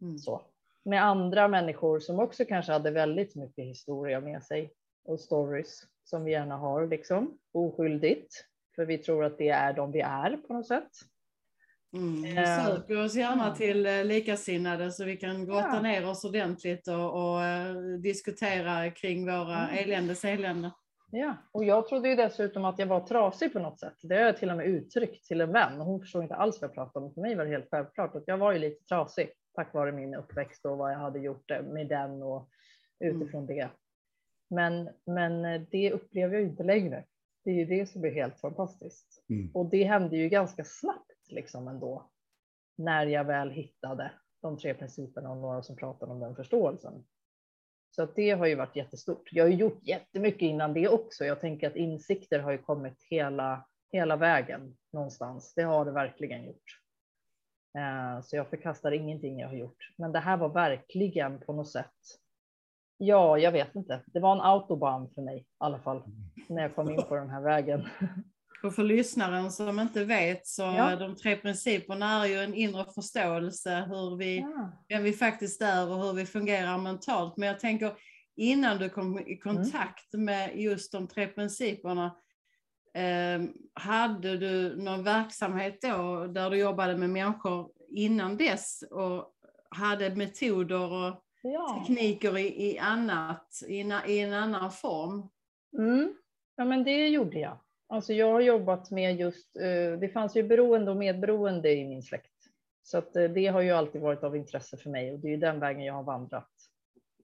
Mm. 0.00 0.18
så. 0.18 0.42
Med 0.82 1.04
andra 1.04 1.48
människor 1.48 2.00
som 2.00 2.18
också 2.18 2.44
kanske 2.44 2.72
hade 2.72 2.90
väldigt 2.90 3.34
mycket 3.36 3.64
historia 3.64 4.20
med 4.20 4.42
sig 4.44 4.72
och 5.04 5.20
stories 5.20 5.82
som 6.04 6.24
vi 6.24 6.32
gärna 6.32 6.56
har 6.56 6.86
liksom 6.86 7.38
oskyldigt. 7.52 8.44
För 8.74 8.84
vi 8.84 8.98
tror 8.98 9.24
att 9.24 9.38
det 9.38 9.48
är 9.48 9.72
de 9.72 9.92
vi 9.92 10.00
är 10.00 10.36
på 10.36 10.52
något 10.54 10.66
sätt. 10.66 10.88
Mm. 11.92 12.22
Vi 12.22 12.36
Eh, 12.36 12.66
söker 12.66 13.04
oss 13.04 13.14
gärna 13.14 13.54
till 13.54 13.86
eh, 13.86 14.04
likasinnade 14.04 14.92
så 14.92 15.04
vi 15.04 15.16
kan 15.16 15.46
grotta 15.46 15.70
Ja. 15.72 15.80
ner 15.82 16.08
oss 16.08 16.24
ordentligt 16.24 16.88
och, 16.88 17.12
och 17.34 17.44
eh, 17.44 17.74
diskutera 18.02 18.90
kring 18.90 19.26
våra 19.26 19.68
Mm. 19.68 19.84
eländes 19.84 20.24
elände. 20.24 20.70
Ja, 21.10 21.36
och 21.52 21.64
jag 21.64 21.88
trodde 21.88 22.08
ju 22.08 22.14
dessutom 22.14 22.64
att 22.64 22.78
jag 22.78 22.86
var 22.86 23.00
trasig 23.00 23.52
på 23.52 23.58
något 23.58 23.80
sätt. 23.80 23.94
Det 24.02 24.14
har 24.14 24.22
jag 24.22 24.36
till 24.36 24.50
och 24.50 24.56
med 24.56 24.66
uttryckt 24.66 25.26
till 25.26 25.40
en 25.40 25.52
vän. 25.52 25.80
Hon 25.80 26.00
förstod 26.00 26.22
inte 26.22 26.34
alls 26.34 26.60
vad 26.60 26.68
jag 26.70 26.74
pratade 26.74 27.06
om. 27.06 27.14
För 27.14 27.20
mig 27.20 27.34
var 27.34 27.44
det 27.44 27.50
helt 27.50 27.70
självklart 27.70 28.14
att 28.14 28.22
jag 28.26 28.38
var 28.38 28.52
ju 28.52 28.58
lite 28.58 28.84
trasig 28.84 29.30
tack 29.54 29.74
vare 29.74 29.92
min 29.92 30.14
uppväxt 30.14 30.64
och 30.66 30.78
vad 30.78 30.92
jag 30.92 30.98
hade 30.98 31.18
gjort 31.18 31.50
med 31.62 31.88
den 31.88 32.22
och 32.22 32.48
utifrån 33.00 33.46
det. 33.46 33.68
Men, 34.50 34.90
men 35.06 35.66
det 35.70 35.92
upplever 35.92 36.34
jag 36.34 36.42
inte 36.42 36.62
längre. 36.62 37.04
Det 37.44 37.50
är 37.50 37.54
ju 37.54 37.64
det 37.64 37.86
som 37.86 38.04
är 38.04 38.10
helt 38.10 38.40
fantastiskt. 38.40 39.24
Mm. 39.30 39.50
Och 39.54 39.66
det 39.70 39.84
hände 39.84 40.16
ju 40.16 40.28
ganska 40.28 40.64
snabbt 40.64 41.12
liksom 41.32 41.68
ändå. 41.68 42.10
När 42.76 43.06
jag 43.06 43.24
väl 43.24 43.50
hittade 43.50 44.12
de 44.42 44.58
tre 44.58 44.74
principerna 44.74 45.30
och 45.30 45.36
några 45.36 45.62
som 45.62 45.76
pratade 45.76 46.12
om 46.12 46.20
den 46.20 46.36
förståelsen. 46.36 47.04
Så 47.90 48.02
att 48.02 48.16
det 48.16 48.30
har 48.30 48.46
ju 48.46 48.54
varit 48.54 48.76
jättestort. 48.76 49.28
Jag 49.32 49.44
har 49.44 49.48
ju 49.48 49.56
gjort 49.56 49.80
jättemycket 49.82 50.42
innan 50.42 50.74
det 50.74 50.88
också. 50.88 51.24
Jag 51.24 51.40
tänker 51.40 51.66
att 51.66 51.76
insikter 51.76 52.38
har 52.38 52.52
ju 52.52 52.58
kommit 52.58 53.02
hela, 53.10 53.66
hela 53.92 54.16
vägen 54.16 54.76
någonstans. 54.92 55.54
Det 55.54 55.62
har 55.62 55.84
det 55.84 55.90
verkligen 55.90 56.44
gjort. 56.44 56.80
Eh, 57.78 58.20
så 58.22 58.36
jag 58.36 58.50
förkastar 58.50 58.92
ingenting 58.92 59.38
jag 59.38 59.48
har 59.48 59.54
gjort. 59.54 59.92
Men 59.96 60.12
det 60.12 60.18
här 60.18 60.36
var 60.36 60.48
verkligen 60.48 61.40
på 61.40 61.52
något 61.52 61.70
sätt. 61.70 61.94
Ja, 62.98 63.38
jag 63.38 63.52
vet 63.52 63.74
inte. 63.74 64.02
Det 64.06 64.20
var 64.20 64.32
en 64.32 64.40
autobahn 64.40 65.10
för 65.14 65.22
mig 65.22 65.38
i 65.38 65.46
alla 65.58 65.78
fall. 65.78 66.02
När 66.48 66.62
jag 66.62 66.74
kom 66.74 66.90
in 66.90 67.02
på 67.02 67.14
den 67.14 67.30
här 67.30 67.40
vägen. 67.40 67.88
Och 68.62 68.74
för 68.74 68.82
lyssnaren 68.84 69.52
som 69.52 69.80
inte 69.80 70.04
vet 70.04 70.46
så 70.46 70.62
Ja. 70.62 70.96
de 70.96 71.16
tre 71.16 71.36
principerna 71.36 72.24
är 72.24 72.28
ju 72.28 72.38
en 72.38 72.54
inre 72.54 72.84
förståelse 72.94 73.84
hur 73.88 74.16
vi, 74.16 74.38
Ja. 74.38 74.72
vem 74.88 75.02
vi 75.02 75.12
faktiskt 75.12 75.62
är 75.62 75.88
och 75.90 76.04
hur 76.04 76.12
vi 76.12 76.26
fungerar 76.26 76.78
mentalt. 76.78 77.36
Men 77.36 77.48
jag 77.48 77.60
tänker 77.60 77.92
innan 78.36 78.78
du 78.78 78.88
kom 78.88 79.18
i 79.18 79.36
kontakt 79.36 80.12
med 80.12 80.56
just 80.60 80.92
de 80.92 81.08
tre 81.08 81.26
principerna 81.26 82.16
eh, 82.94 83.42
hade 83.74 84.36
du 84.36 84.76
någon 84.82 85.04
verksamhet 85.04 85.78
då 85.82 86.26
där 86.26 86.50
du 86.50 86.56
jobbade 86.56 86.96
med 86.96 87.10
människor 87.10 87.70
innan 87.90 88.36
dess 88.36 88.82
och 88.90 89.32
hade 89.70 90.14
metoder 90.14 90.92
och 90.92 91.24
Ja. 91.42 91.84
tekniker 91.86 92.38
i, 92.38 92.70
i 92.70 92.78
annat, 92.78 93.60
i, 93.68 93.80
en- 93.80 94.06
i 94.06 94.18
en 94.18 94.32
annan 94.32 94.70
form? 94.72 95.28
Mm. 95.78 96.14
Ja, 96.56 96.64
men 96.64 96.84
det 96.84 97.08
gjorde 97.08 97.38
jag. 97.38 97.60
Alltså 97.88 98.12
jag 98.12 98.32
har 98.32 98.40
jobbat 98.40 98.90
med 98.90 99.16
just, 99.16 99.56
eh, 99.56 99.98
det 100.00 100.12
fanns 100.12 100.36
ju 100.36 100.42
beroende 100.42 100.90
och 100.90 100.96
medberoende 100.96 101.72
i 101.72 101.88
min 101.88 102.02
släkt. 102.02 102.32
Så 102.82 102.98
att 102.98 103.16
eh, 103.16 103.24
det 103.24 103.46
har 103.46 103.60
ju 103.60 103.70
alltid 103.70 104.00
varit 104.00 104.22
av 104.22 104.36
intresse 104.36 104.76
för 104.76 104.90
mig 104.90 105.12
och 105.12 105.18
det 105.18 105.28
är 105.28 105.30
ju 105.30 105.36
den 105.36 105.60
vägen 105.60 105.84
jag 105.84 105.94
har 105.94 106.02
vandrat 106.02 106.48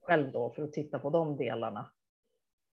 själv 0.02 0.32
då 0.32 0.50
för 0.50 0.62
att 0.62 0.72
titta 0.72 0.98
på 0.98 1.10
de 1.10 1.36
delarna. 1.36 1.90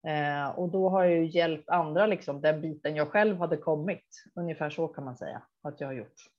Eh, 0.06 0.48
och 0.48 0.68
då 0.68 0.88
har 0.88 1.04
jag 1.04 1.12
ju 1.12 1.26
hjälpt 1.26 1.68
andra, 1.68 2.06
liksom 2.06 2.40
den 2.40 2.60
biten 2.60 2.96
jag 2.96 3.08
själv 3.08 3.36
hade 3.36 3.56
kommit. 3.56 4.24
Ungefär 4.34 4.70
så 4.70 4.88
kan 4.88 5.04
man 5.04 5.16
säga 5.16 5.42
att 5.62 5.80
jag 5.80 5.88
har 5.88 5.94
gjort. 5.94 6.30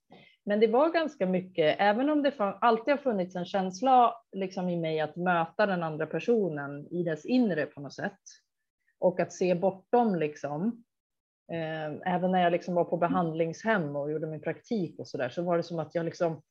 Men 0.44 0.60
det 0.60 0.68
var 0.68 0.90
ganska 0.90 1.26
mycket, 1.26 1.76
även 1.80 2.10
om 2.10 2.24
det 2.24 2.34
alltid 2.40 2.94
har 2.94 2.98
funnits 2.98 3.36
en 3.36 3.46
känsla 3.46 4.14
liksom 4.32 4.70
i 4.70 4.78
mig 4.78 5.00
att 5.00 5.16
möta 5.16 5.66
den 5.66 5.84
andra 5.84 6.06
personen 6.06 6.88
i 6.88 7.04
dess 7.04 7.26
inre 7.26 7.66
på 7.66 7.82
något 7.82 7.94
sätt. 7.94 8.20
Och 9.00 9.20
att 9.20 9.34
se 9.34 9.56
bortom 9.56 10.16
liksom. 10.16 10.84
Eh, 11.52 12.14
även 12.16 12.32
när 12.32 12.44
jag 12.44 12.52
liksom 12.52 12.76
var 12.76 12.84
på 12.84 12.98
behandlingshem 12.98 13.96
och 13.96 14.12
gjorde 14.12 14.28
min 14.28 14.42
praktik 14.42 15.00
och 15.00 15.08
så 15.08 15.18
där 15.18 15.30
så 15.30 15.42
var 15.42 15.58
det 15.58 15.64
som 15.64 15.80
att 15.80 15.96
jag 15.96 16.06
liksom. 16.06 16.42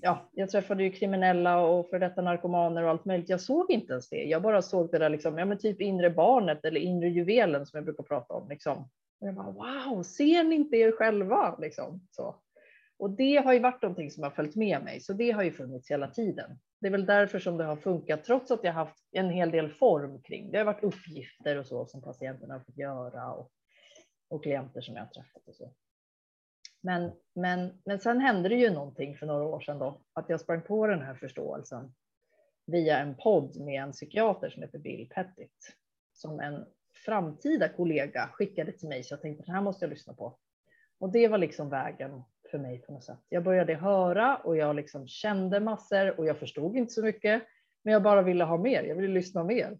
Ja, 0.00 0.30
jag 0.32 0.50
träffade 0.50 0.82
ju 0.82 0.90
kriminella 0.90 1.58
och 1.60 1.88
för 1.90 1.98
detta 1.98 2.22
narkomaner 2.22 2.82
och 2.82 2.90
allt 2.90 3.04
möjligt. 3.04 3.28
Jag 3.28 3.40
såg 3.40 3.70
inte 3.70 3.92
ens 3.92 4.08
det. 4.08 4.24
Jag 4.24 4.42
bara 4.42 4.62
såg 4.62 4.90
det 4.90 4.98
där 4.98 5.08
liksom, 5.08 5.38
ja 5.38 5.44
men 5.44 5.58
typ 5.58 5.80
inre 5.80 6.10
barnet 6.10 6.64
eller 6.64 6.80
inre 6.80 7.08
juvelen 7.08 7.66
som 7.66 7.76
jag 7.76 7.84
brukar 7.84 8.04
prata 8.04 8.34
om 8.34 8.48
liksom. 8.48 8.88
Och 9.20 9.28
jag 9.28 9.34
bara 9.34 9.50
wow, 9.50 10.02
ser 10.02 10.44
ni 10.44 10.54
inte 10.54 10.76
er 10.76 10.92
själva 10.92 11.56
liksom 11.58 12.00
så. 12.10 12.36
Och 12.98 13.10
det 13.10 13.36
har 13.36 13.52
ju 13.52 13.58
varit 13.58 13.82
någonting 13.82 14.10
som 14.10 14.22
har 14.22 14.30
följt 14.30 14.56
med 14.56 14.84
mig, 14.84 15.00
så 15.00 15.12
det 15.12 15.30
har 15.30 15.42
ju 15.42 15.52
funnits 15.52 15.90
hela 15.90 16.08
tiden. 16.08 16.58
Det 16.80 16.86
är 16.86 16.90
väl 16.90 17.06
därför 17.06 17.38
som 17.38 17.56
det 17.56 17.64
har 17.64 17.76
funkat, 17.76 18.24
trots 18.24 18.50
att 18.50 18.64
jag 18.64 18.72
haft 18.72 18.98
en 19.12 19.30
hel 19.30 19.50
del 19.50 19.68
form 19.68 20.22
kring. 20.22 20.50
Det 20.50 20.58
har 20.58 20.64
varit 20.64 20.84
uppgifter 20.84 21.58
och 21.58 21.66
så 21.66 21.86
som 21.86 22.02
patienterna 22.02 22.54
har 22.54 22.60
fått 22.60 22.78
göra 22.78 23.32
och, 23.32 23.50
och 24.28 24.42
klienter 24.42 24.80
som 24.80 24.96
jag 24.96 25.02
har 25.02 25.10
träffat 25.10 25.48
och 25.48 25.54
så. 25.54 25.72
Men, 26.80 27.12
men, 27.34 27.82
men 27.84 28.00
sen 28.00 28.20
hände 28.20 28.48
det 28.48 28.54
ju 28.54 28.70
någonting 28.70 29.16
för 29.16 29.26
några 29.26 29.44
år 29.44 29.60
sedan 29.60 29.78
då, 29.78 30.00
att 30.12 30.28
jag 30.28 30.40
sprang 30.40 30.62
på 30.62 30.86
den 30.86 31.02
här 31.02 31.14
förståelsen 31.14 31.94
via 32.66 32.98
en 32.98 33.14
podd 33.14 33.60
med 33.60 33.82
en 33.82 33.92
psykiater 33.92 34.50
som 34.50 34.62
heter 34.62 34.78
Bill 34.78 35.08
Pettit, 35.14 35.76
som 36.12 36.40
en 36.40 36.64
framtida 37.04 37.68
kollega 37.68 38.28
skickade 38.32 38.72
till 38.72 38.88
mig, 38.88 39.04
så 39.04 39.12
jag 39.12 39.22
tänkte 39.22 39.44
den 39.44 39.54
här 39.54 39.62
måste 39.62 39.84
jag 39.84 39.90
lyssna 39.90 40.14
på. 40.14 40.38
Och 40.98 41.12
det 41.12 41.28
var 41.28 41.38
liksom 41.38 41.68
vägen 41.68 42.22
för 42.50 42.58
mig 42.58 42.78
på 42.78 42.92
något 42.92 43.04
sätt. 43.04 43.18
Jag 43.28 43.44
började 43.44 43.74
höra 43.74 44.36
och 44.36 44.56
jag 44.56 44.76
liksom 44.76 45.08
kände 45.08 45.60
massor 45.60 46.20
och 46.20 46.26
jag 46.26 46.38
förstod 46.38 46.76
inte 46.76 46.92
så 46.92 47.02
mycket, 47.02 47.42
men 47.82 47.92
jag 47.92 48.02
bara 48.02 48.22
ville 48.22 48.44
ha 48.44 48.56
mer. 48.56 48.82
Jag 48.82 48.96
ville 48.96 49.14
lyssna 49.14 49.44
mer 49.44 49.78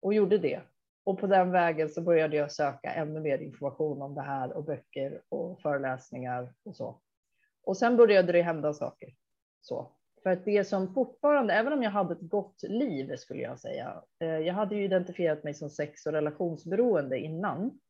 och 0.00 0.14
gjorde 0.14 0.38
det. 0.38 0.60
Och 1.04 1.18
på 1.18 1.26
den 1.26 1.50
vägen 1.50 1.88
så 1.88 2.00
började 2.00 2.36
jag 2.36 2.52
söka 2.52 2.92
ännu 2.92 3.20
mer 3.20 3.38
information 3.38 4.02
om 4.02 4.14
det 4.14 4.22
här 4.22 4.52
och 4.52 4.64
böcker 4.64 5.22
och 5.28 5.60
föreläsningar 5.60 6.54
och 6.62 6.76
så. 6.76 7.00
Och 7.64 7.76
sen 7.76 7.96
började 7.96 8.32
det 8.32 8.42
hända 8.42 8.74
saker. 8.74 9.14
Så. 9.60 9.92
För 10.22 10.30
att 10.30 10.44
det 10.44 10.64
som 10.64 10.94
fortfarande, 10.94 11.54
även 11.54 11.72
om 11.72 11.82
jag 11.82 11.90
hade 11.90 12.12
ett 12.12 12.20
gott 12.20 12.62
liv 12.62 13.16
skulle 13.16 13.42
jag 13.42 13.58
säga. 13.58 14.02
Eh, 14.18 14.38
jag 14.38 14.54
hade 14.54 14.74
ju 14.74 14.84
identifierat 14.84 15.44
mig 15.44 15.54
som 15.54 15.70
sex 15.70 16.06
och 16.06 16.12
relationsberoende 16.12 17.18
innan. 17.18 17.80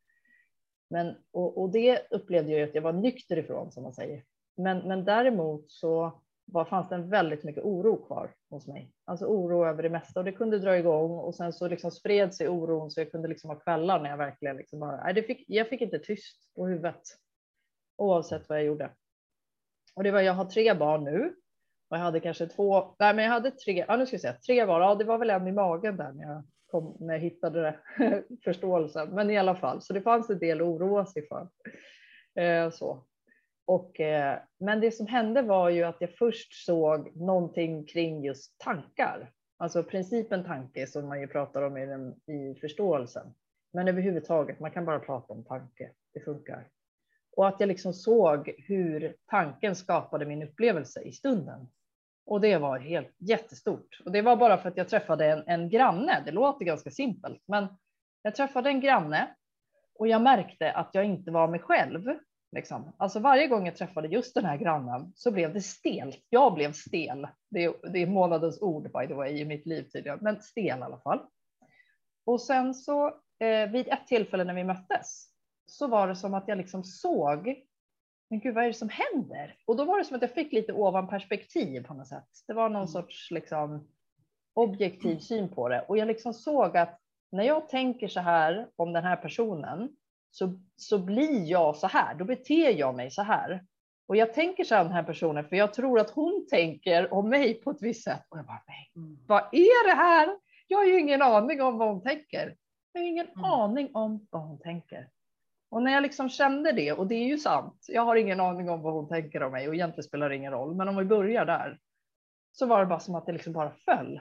Men, 0.90 1.16
och, 1.30 1.62
och 1.62 1.70
det 1.70 2.06
upplevde 2.10 2.52
jag 2.52 2.68
att 2.68 2.74
jag 2.74 2.82
var 2.82 2.92
nykter 2.92 3.38
ifrån 3.38 3.72
som 3.72 3.82
man 3.82 3.92
säger. 3.92 4.24
Men, 4.56 4.78
men 4.88 5.04
däremot 5.04 5.70
så 5.70 6.22
var, 6.52 6.64
fanns 6.64 6.88
det 6.88 6.94
en 6.94 7.08
väldigt 7.08 7.44
mycket 7.44 7.64
oro 7.64 8.06
kvar 8.06 8.34
hos 8.50 8.66
mig. 8.66 8.92
Alltså 9.04 9.26
oro 9.26 9.66
över 9.66 9.82
det 9.82 9.90
mesta 9.90 10.20
och 10.20 10.24
det 10.24 10.32
kunde 10.32 10.58
dra 10.58 10.78
igång 10.78 11.10
och 11.10 11.34
sen 11.34 11.52
så 11.52 11.68
liksom 11.68 11.90
spred 11.90 12.34
sig 12.34 12.48
oron 12.48 12.90
så 12.90 13.00
jag 13.00 13.10
kunde 13.10 13.28
liksom 13.28 13.50
ha 13.50 13.56
kvällar 13.56 14.00
när 14.00 14.10
jag 14.10 14.16
verkligen 14.16 14.56
liksom 14.56 14.80
bara, 14.80 15.04
nej, 15.04 15.14
det 15.14 15.22
fick, 15.22 15.44
jag 15.48 15.68
fick 15.68 15.80
inte 15.80 15.98
tyst 15.98 16.54
på 16.54 16.66
huvudet 16.66 17.02
oavsett 17.96 18.48
vad 18.48 18.58
jag 18.58 18.66
gjorde. 18.66 18.90
Och 19.94 20.02
det 20.02 20.10
var, 20.10 20.20
jag 20.20 20.34
har 20.34 20.44
tre 20.44 20.74
barn 20.74 21.04
nu 21.04 21.34
och 21.88 21.96
jag 21.96 22.02
hade 22.02 22.20
kanske 22.20 22.46
två, 22.46 22.94
nej 22.98 23.14
men 23.14 23.24
jag 23.24 23.32
hade 23.32 23.50
tre, 23.50 23.84
ja 23.88 23.96
nu 23.96 24.06
ska 24.06 24.14
jag 24.14 24.20
säga 24.20 24.36
tre 24.46 24.64
var, 24.64 24.80
ja 24.80 24.94
det 24.94 25.04
var 25.04 25.18
väl 25.18 25.30
en 25.30 25.48
i 25.48 25.52
magen 25.52 25.96
där 25.96 26.12
när 26.12 26.22
jag 26.24 26.44
kom, 26.66 26.96
när 27.00 27.14
jag 27.14 27.20
hittade 27.20 27.60
det, 27.60 27.78
förståelsen, 28.44 29.10
men 29.10 29.30
i 29.30 29.38
alla 29.38 29.54
fall, 29.54 29.82
så 29.82 29.92
det 29.92 30.02
fanns 30.02 30.30
en 30.30 30.38
del 30.38 30.60
att 30.60 30.66
oroa 30.66 31.06
sig 31.06 31.28
för. 31.28 31.48
Eh, 32.42 32.70
så. 32.70 33.04
Och, 33.72 34.00
eh, 34.00 34.38
men 34.58 34.80
det 34.80 34.90
som 34.90 35.06
hände 35.06 35.42
var 35.42 35.70
ju 35.70 35.82
att 35.82 35.96
jag 36.00 36.10
först 36.10 36.64
såg 36.64 37.16
någonting 37.16 37.86
kring 37.86 38.24
just 38.24 38.58
tankar, 38.58 39.32
alltså 39.56 39.82
principen 39.82 40.44
tanke 40.44 40.86
som 40.86 41.08
man 41.08 41.20
ju 41.20 41.26
pratar 41.26 41.62
om 41.62 41.76
i, 41.76 41.86
den, 41.86 42.14
i 42.26 42.54
förståelsen. 42.60 43.34
Men 43.72 43.88
överhuvudtaget, 43.88 44.60
man 44.60 44.70
kan 44.70 44.84
bara 44.84 45.00
prata 45.00 45.32
om 45.32 45.44
tanke, 45.44 45.90
det 46.14 46.20
funkar. 46.20 46.68
Och 47.36 47.48
att 47.48 47.60
jag 47.60 47.66
liksom 47.66 47.92
såg 47.92 48.54
hur 48.58 49.16
tanken 49.26 49.76
skapade 49.76 50.26
min 50.26 50.42
upplevelse 50.42 51.02
i 51.02 51.12
stunden. 51.12 51.68
Och 52.26 52.40
det 52.40 52.58
var 52.58 52.78
helt 52.78 53.14
jättestort. 53.18 54.00
Och 54.04 54.12
det 54.12 54.22
var 54.22 54.36
bara 54.36 54.58
för 54.58 54.68
att 54.68 54.76
jag 54.76 54.88
träffade 54.88 55.26
en, 55.26 55.42
en 55.46 55.68
granne. 55.68 56.22
Det 56.24 56.32
låter 56.32 56.64
ganska 56.64 56.90
simpelt, 56.90 57.42
men 57.46 57.66
jag 58.22 58.34
träffade 58.34 58.68
en 58.68 58.80
granne 58.80 59.34
och 59.94 60.08
jag 60.08 60.22
märkte 60.22 60.72
att 60.72 60.90
jag 60.92 61.04
inte 61.04 61.30
var 61.30 61.48
mig 61.48 61.60
själv. 61.60 62.18
Liksom. 62.52 62.92
Alltså 62.96 63.20
varje 63.20 63.48
gång 63.48 63.66
jag 63.66 63.76
träffade 63.76 64.08
just 64.08 64.34
den 64.34 64.44
här 64.44 64.56
grannen 64.56 65.12
så 65.14 65.30
blev 65.30 65.54
det 65.54 65.60
stelt. 65.60 66.26
Jag 66.28 66.54
blev 66.54 66.72
stel. 66.72 67.28
Det 67.50 67.64
är, 67.64 67.92
det 67.92 67.98
är 67.98 68.06
månadens 68.06 68.62
ord 68.62 68.82
by 68.82 69.06
the 69.06 69.14
way 69.14 69.40
i 69.40 69.44
mitt 69.44 69.66
liv 69.66 69.82
tidigare, 69.82 70.18
men 70.20 70.42
stel 70.42 70.78
i 70.78 70.82
alla 70.82 70.98
fall. 70.98 71.20
Och 72.24 72.40
sen 72.40 72.74
så 72.74 73.06
eh, 73.38 73.70
vid 73.70 73.88
ett 73.88 74.06
tillfälle 74.06 74.44
när 74.44 74.54
vi 74.54 74.64
möttes 74.64 75.28
så 75.66 75.86
var 75.86 76.08
det 76.08 76.16
som 76.16 76.34
att 76.34 76.48
jag 76.48 76.58
liksom 76.58 76.84
såg 76.84 77.64
men 78.32 78.40
gud, 78.40 78.54
vad 78.54 78.64
är 78.64 78.68
det 78.68 78.74
som 78.74 78.88
händer? 78.88 79.56
Och 79.66 79.76
då 79.76 79.84
var 79.84 79.98
det 79.98 80.04
som 80.04 80.16
att 80.16 80.22
jag 80.22 80.34
fick 80.34 80.52
lite 80.52 80.72
ovanperspektiv 80.72 81.86
på 81.86 81.94
något 81.94 82.06
sätt. 82.06 82.28
Det 82.46 82.52
var 82.54 82.68
någon 82.68 82.76
mm. 82.76 82.88
sorts 82.88 83.30
liksom, 83.30 83.88
objektiv 84.54 85.18
syn 85.18 85.48
på 85.48 85.68
det. 85.68 85.80
Och 85.88 85.98
jag 85.98 86.08
liksom 86.08 86.34
såg 86.34 86.76
att 86.76 87.00
när 87.32 87.44
jag 87.44 87.68
tänker 87.68 88.08
så 88.08 88.20
här 88.20 88.68
om 88.76 88.92
den 88.92 89.04
här 89.04 89.16
personen 89.16 89.96
så, 90.32 90.58
så 90.76 90.98
blir 90.98 91.44
jag 91.50 91.76
så 91.76 91.86
här. 91.86 92.14
Då 92.14 92.24
beter 92.24 92.70
jag 92.70 92.94
mig 92.94 93.10
så 93.10 93.22
här. 93.22 93.64
Och 94.06 94.16
jag 94.16 94.34
tänker 94.34 94.64
så 94.64 94.74
här 94.74 94.82
om 94.82 94.86
den 94.86 94.96
här 94.96 95.02
personen 95.02 95.44
för 95.44 95.56
jag 95.56 95.74
tror 95.74 96.00
att 96.00 96.10
hon 96.10 96.46
tänker 96.50 97.14
om 97.14 97.28
mig 97.28 97.54
på 97.54 97.70
ett 97.70 97.82
visst 97.82 98.04
sätt. 98.04 98.26
Och 98.28 98.38
jag 98.38 98.46
bara, 98.46 98.62
nej, 98.66 98.92
mm. 98.96 99.18
vad 99.26 99.42
är 99.52 99.88
det 99.88 99.94
här? 99.94 100.36
Jag 100.66 100.78
har 100.78 100.84
ju 100.84 101.00
ingen 101.00 101.22
aning 101.22 101.62
om 101.62 101.78
vad 101.78 101.88
hon 101.88 102.02
tänker. 102.02 102.56
Jag 102.92 103.00
har 103.00 103.08
ingen 103.08 103.28
mm. 103.28 103.44
aning 103.44 103.90
om 103.94 104.26
vad 104.30 104.42
hon 104.42 104.58
tänker. 104.58 105.08
Och 105.70 105.82
när 105.82 105.92
jag 105.92 106.02
liksom 106.02 106.28
kände 106.28 106.72
det, 106.72 106.92
och 106.92 107.06
det 107.06 107.14
är 107.14 107.26
ju 107.26 107.38
sant, 107.38 107.86
jag 107.88 108.02
har 108.02 108.16
ingen 108.16 108.40
aning 108.40 108.70
om 108.70 108.82
vad 108.82 108.92
hon 108.92 109.08
tänker 109.08 109.42
om 109.42 109.52
mig 109.52 109.68
och 109.68 109.74
egentligen 109.74 110.02
spelar 110.02 110.28
det 110.28 110.36
ingen 110.36 110.52
roll, 110.52 110.74
men 110.74 110.88
om 110.88 110.96
vi 110.96 111.04
börjar 111.04 111.46
där 111.46 111.78
så 112.52 112.66
var 112.66 112.80
det 112.80 112.86
bara 112.86 113.00
som 113.00 113.14
att 113.14 113.26
det 113.26 113.32
liksom 113.32 113.52
bara 113.52 113.72
föll. 113.84 114.20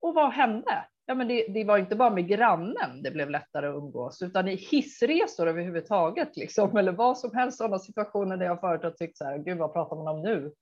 Och 0.00 0.14
vad 0.14 0.32
hände? 0.32 0.84
Ja, 1.10 1.14
men 1.14 1.28
det, 1.28 1.46
det 1.48 1.64
var 1.64 1.78
inte 1.78 1.96
bara 1.96 2.10
med 2.10 2.28
grannen 2.28 3.02
det 3.02 3.10
blev 3.10 3.30
lättare 3.30 3.66
att 3.66 3.74
umgås, 3.74 4.22
utan 4.22 4.48
i 4.48 4.54
hissresor 4.54 5.48
överhuvudtaget, 5.48 6.36
liksom, 6.36 6.76
eller 6.76 6.92
vad 6.92 7.18
som 7.18 7.34
helst, 7.34 7.58
sådana 7.58 7.78
situationer 7.78 8.36
där 8.36 8.46
jag 8.46 8.60
förut 8.60 8.82
har 8.82 8.90
tyckt 8.90 9.18
så 9.18 9.24
här, 9.24 9.38
gud 9.38 9.58
vad 9.58 9.72
pratar 9.72 9.96
man 9.96 10.08
om 10.08 10.22
nu? 10.22 10.52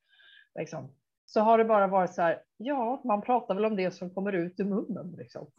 Liksom. 0.59 0.95
Så 1.26 1.40
har 1.40 1.59
det 1.59 1.64
bara 1.64 1.87
varit 1.87 2.14
så 2.14 2.23
här, 2.23 2.43
ja, 2.57 3.02
man 3.05 3.23
pratar 3.23 3.55
väl 3.55 3.64
om 3.64 3.76
det 3.76 3.90
som 3.90 4.14
kommer 4.14 4.33
ut 4.33 4.61
ur 4.61 4.64
munnen. 4.64 5.14
Liksom. 5.19 5.50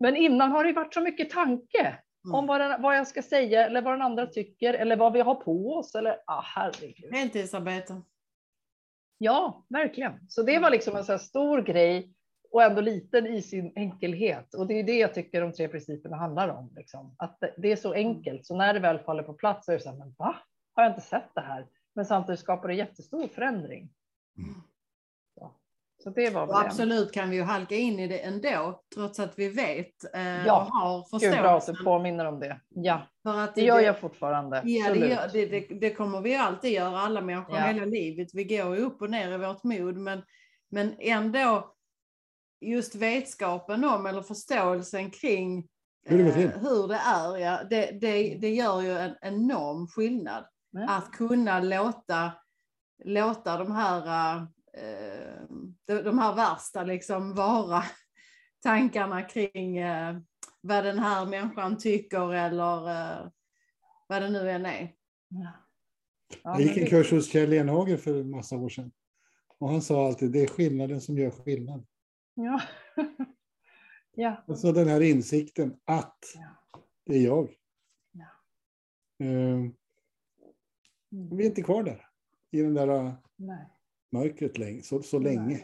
Men 0.00 0.16
innan 0.16 0.50
har 0.50 0.64
det 0.64 0.72
varit 0.72 0.94
så 0.94 1.00
mycket 1.00 1.30
tanke 1.30 1.98
Mm. 2.24 2.34
Om 2.34 2.46
vad, 2.46 2.60
den, 2.60 2.82
vad 2.82 2.96
jag 2.96 3.08
ska 3.08 3.22
säga 3.22 3.66
eller 3.66 3.82
vad 3.82 3.92
den 3.92 4.02
andra 4.02 4.26
tycker 4.26 4.74
eller 4.74 4.96
vad 4.96 5.12
vi 5.12 5.20
har 5.20 5.34
på 5.34 5.74
oss. 5.74 5.94
Eller, 5.94 6.20
ah, 6.26 6.42
herregud. 6.44 7.14
Heltidsarbete. 7.14 8.02
Ja, 9.18 9.64
verkligen. 9.68 10.12
Så 10.28 10.42
det 10.42 10.58
var 10.58 10.70
liksom 10.70 10.96
en 10.96 11.04
så 11.04 11.18
stor 11.18 11.62
grej 11.62 12.14
och 12.50 12.62
ändå 12.62 12.80
liten 12.80 13.26
i 13.26 13.42
sin 13.42 13.72
enkelhet. 13.76 14.54
Och 14.54 14.66
det 14.66 14.74
är 14.74 14.84
det 14.84 14.98
jag 14.98 15.14
tycker 15.14 15.40
de 15.40 15.52
tre 15.52 15.68
principerna 15.68 16.16
handlar 16.16 16.48
om. 16.48 16.72
Liksom. 16.76 17.14
Att 17.18 17.38
det 17.56 17.72
är 17.72 17.76
så 17.76 17.92
enkelt, 17.92 18.46
så 18.46 18.56
när 18.56 18.74
det 18.74 18.80
väl 18.80 18.98
faller 18.98 19.22
på 19.22 19.34
plats 19.34 19.66
så 19.66 19.72
är 19.72 19.76
det 19.76 19.82
så 19.82 19.90
här, 19.90 19.96
men 19.96 20.14
va? 20.18 20.36
Har 20.74 20.82
jag 20.82 20.92
inte 20.92 21.00
sett 21.00 21.34
det 21.34 21.40
här? 21.40 21.66
Men 21.94 22.04
samtidigt 22.04 22.40
skapar 22.40 22.68
det 22.68 22.74
jättestor 22.74 23.28
förändring. 23.28 23.90
Mm. 24.38 24.62
Så 26.02 26.10
det 26.10 26.30
var 26.30 26.46
och 26.46 26.60
absolut 26.60 27.12
kan 27.12 27.30
vi 27.30 27.36
ju 27.36 27.42
halka 27.42 27.74
in 27.74 27.98
i 27.98 28.08
det 28.08 28.18
ändå, 28.18 28.82
trots 28.94 29.20
att 29.20 29.38
vi 29.38 29.48
vet 29.48 30.14
eh, 30.14 30.46
ja. 30.46 30.60
och 30.60 30.66
har 30.66 31.02
förståelse. 31.02 31.28
Gud 31.28 31.40
bra 31.40 31.56
att 31.56 31.66
du 31.66 31.84
påminner 31.84 32.24
om 32.24 32.40
det. 32.40 32.60
Ja, 32.68 33.02
För 33.22 33.38
att 33.38 33.54
det, 33.54 33.60
det 33.60 33.66
gör 33.66 33.80
jag 33.80 34.00
fortfarande. 34.00 34.62
Ja, 34.64 34.92
det, 34.94 35.08
gör, 35.08 35.28
det, 35.32 35.80
det, 35.80 35.90
kommer 35.90 36.20
vi 36.20 36.36
alltid 36.36 36.72
göra, 36.72 36.98
alla 36.98 37.20
människor 37.20 37.56
ja. 37.56 37.62
hela 37.62 37.84
livet. 37.84 38.28
Vi 38.34 38.44
går 38.44 38.76
upp 38.76 39.02
och 39.02 39.10
ner 39.10 39.32
i 39.32 39.38
vårt 39.38 39.64
mod, 39.64 39.96
men, 39.96 40.22
men 40.70 40.94
ändå 40.98 41.74
just 42.60 42.94
vetskapen 42.94 43.84
om 43.84 44.06
eller 44.06 44.22
förståelsen 44.22 45.10
kring 45.10 45.68
hur 46.04 46.24
det, 46.24 46.44
eh, 46.44 46.50
hur 46.50 46.88
det 46.88 47.00
är, 47.06 47.36
ja, 47.36 47.64
det, 47.70 47.98
det, 48.00 48.38
det 48.40 48.54
gör 48.54 48.80
ju 48.80 48.98
en 48.98 49.14
enorm 49.22 49.86
skillnad. 49.86 50.44
Mm. 50.76 50.88
Att 50.88 51.12
kunna 51.12 51.60
låta, 51.60 52.32
låta 53.04 53.58
de 53.58 53.72
här 53.72 54.46
Eh, 54.78 56.02
de 56.04 56.18
här 56.18 56.34
värsta 56.34 56.84
liksom 56.84 57.34
vara 57.34 57.82
tankarna 58.62 59.22
kring 59.22 59.78
eh, 59.78 60.18
vad 60.60 60.84
den 60.84 60.98
här 60.98 61.26
människan 61.26 61.78
tycker 61.78 62.34
eller 62.34 62.80
vad 64.08 64.22
det 64.22 64.28
nu 64.30 64.50
än 64.50 64.66
är. 64.66 64.92
Ja. 65.28 65.52
jag 66.42 66.60
gick 66.60 66.76
en 66.76 66.86
kurs 66.86 67.10
hos 67.10 67.30
Kjell 67.30 67.52
Enhager 67.52 67.96
för 67.96 68.20
en 68.20 68.30
massa 68.30 68.56
år 68.56 68.68
sedan. 68.68 68.92
Och 69.58 69.68
han 69.68 69.82
sa 69.82 70.06
alltid, 70.06 70.32
det 70.32 70.42
är 70.42 70.46
skillnaden 70.46 71.00
som 71.00 71.18
gör 71.18 71.30
skillnad. 71.30 71.86
Ja. 72.44 72.60
ja. 74.14 74.44
Och 74.46 74.58
så 74.58 74.72
den 74.72 74.88
här 74.88 75.00
insikten 75.00 75.76
att 75.84 76.18
ja. 76.34 76.82
det 77.06 77.16
är 77.16 77.24
jag. 77.24 77.54
Ja. 78.12 78.26
Uh, 79.26 79.70
vi 81.10 81.44
är 81.44 81.48
inte 81.48 81.62
kvar 81.62 81.82
där. 81.82 82.06
I 82.50 82.62
den 82.62 82.74
där 82.74 83.12
Nej 83.36 83.66
mörkret 84.10 84.58
länge, 84.58 84.82
så, 84.82 85.02
så 85.02 85.18
länge. 85.18 85.60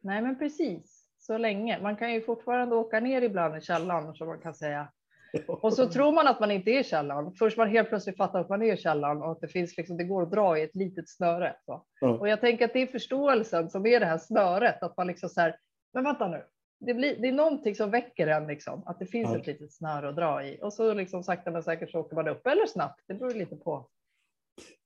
Nej. 0.00 0.22
men 0.22 0.38
precis. 0.38 1.06
Så 1.18 1.38
länge. 1.38 1.82
Man 1.82 1.96
kan 1.96 2.12
ju 2.12 2.20
fortfarande 2.20 2.76
åka 2.76 3.00
ner 3.00 3.22
ibland 3.22 3.56
i 3.56 3.60
källaren, 3.60 4.14
som 4.14 4.28
man 4.28 4.40
kan 4.40 4.54
säga. 4.54 4.92
Och 5.46 5.72
så 5.72 5.88
tror 5.88 6.12
man 6.12 6.26
att 6.26 6.40
man 6.40 6.50
inte 6.50 6.70
är 6.70 6.80
i 6.80 6.84
källaren. 6.84 7.32
Först 7.32 7.56
man 7.56 7.68
helt 7.68 7.88
plötsligt 7.88 8.16
fattar 8.16 8.40
att 8.40 8.48
man 8.48 8.62
är 8.62 8.74
i 8.74 8.76
källaren 8.76 9.22
och 9.22 9.32
att 9.32 9.40
det 9.40 9.48
finns 9.48 9.76
liksom, 9.76 9.96
det 9.96 10.04
går 10.04 10.22
att 10.22 10.30
dra 10.30 10.58
i 10.58 10.62
ett 10.62 10.76
litet 10.76 11.08
snöre. 11.08 11.56
Ja. 11.66 11.86
Och 12.00 12.28
jag 12.28 12.40
tänker 12.40 12.64
att 12.64 12.72
det 12.72 12.82
är 12.82 12.86
förståelsen 12.86 13.70
som 13.70 13.86
är 13.86 14.00
det 14.00 14.06
här 14.06 14.18
snöret, 14.18 14.82
att 14.82 14.96
man 14.96 15.06
liksom 15.06 15.28
så 15.28 15.40
här, 15.40 15.56
men 15.92 16.04
vänta 16.04 16.28
nu, 16.28 16.44
det, 16.80 16.94
blir, 16.94 17.16
det 17.16 17.28
är 17.28 17.32
någonting 17.32 17.74
som 17.74 17.90
väcker 17.90 18.26
en, 18.26 18.46
liksom, 18.46 18.82
att 18.86 18.98
det 18.98 19.06
finns 19.06 19.30
ja. 19.30 19.38
ett 19.38 19.46
litet 19.46 19.72
snöre 19.72 20.08
att 20.08 20.16
dra 20.16 20.46
i. 20.46 20.58
Och 20.62 20.72
så 20.72 20.94
liksom 20.94 21.22
sakta 21.22 21.50
men 21.50 21.62
säkert 21.62 21.90
så 21.90 22.00
åker 22.00 22.16
man 22.16 22.28
upp, 22.28 22.46
eller 22.46 22.66
snabbt, 22.66 23.02
det 23.06 23.14
beror 23.14 23.34
lite 23.34 23.56
på 23.56 23.88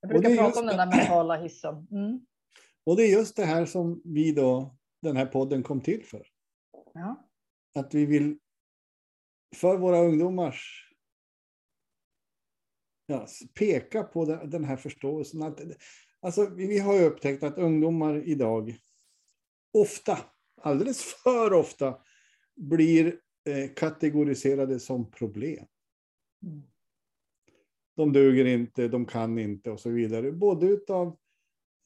Jag 0.00 0.08
brukar 0.08 0.36
prata 0.36 0.60
om 0.60 0.66
den 0.66 0.76
där 0.76 0.96
mentala 0.96 1.36
hissen. 1.36 1.86
Mm. 1.90 2.26
Och 2.86 2.96
det 2.96 3.02
är 3.02 3.12
just 3.12 3.36
det 3.36 3.44
här 3.44 3.66
som 3.66 4.02
vi 4.04 4.32
då, 4.32 4.76
den 5.02 5.16
här 5.16 5.26
podden 5.26 5.62
kom 5.62 5.80
till 5.80 6.04
för. 6.04 6.26
Ja. 6.94 7.28
Att 7.74 7.94
vi 7.94 8.06
vill 8.06 8.38
för 9.56 9.76
våra 9.76 9.98
ungdomars 9.98 10.90
ja, 13.06 13.26
peka 13.54 14.02
på 14.02 14.24
den 14.24 14.64
här 14.64 14.76
förståelsen. 14.76 15.42
Att, 15.42 15.60
alltså, 16.20 16.50
vi 16.50 16.78
har 16.78 16.94
ju 16.94 17.04
upptäckt 17.04 17.42
att 17.42 17.58
ungdomar 17.58 18.28
idag 18.28 18.76
ofta, 19.72 20.18
alldeles 20.64 21.02
för 21.02 21.52
ofta, 21.52 21.98
blir 22.56 23.20
eh, 23.44 23.70
kategoriserade 23.76 24.80
som 24.80 25.10
problem. 25.10 25.66
Mm. 26.42 26.62
De 27.96 28.12
duger 28.12 28.44
inte, 28.44 28.88
de 28.88 29.06
kan 29.06 29.38
inte 29.38 29.70
och 29.70 29.80
så 29.80 29.90
vidare. 29.90 30.32
Både 30.32 30.66
utav 30.66 31.16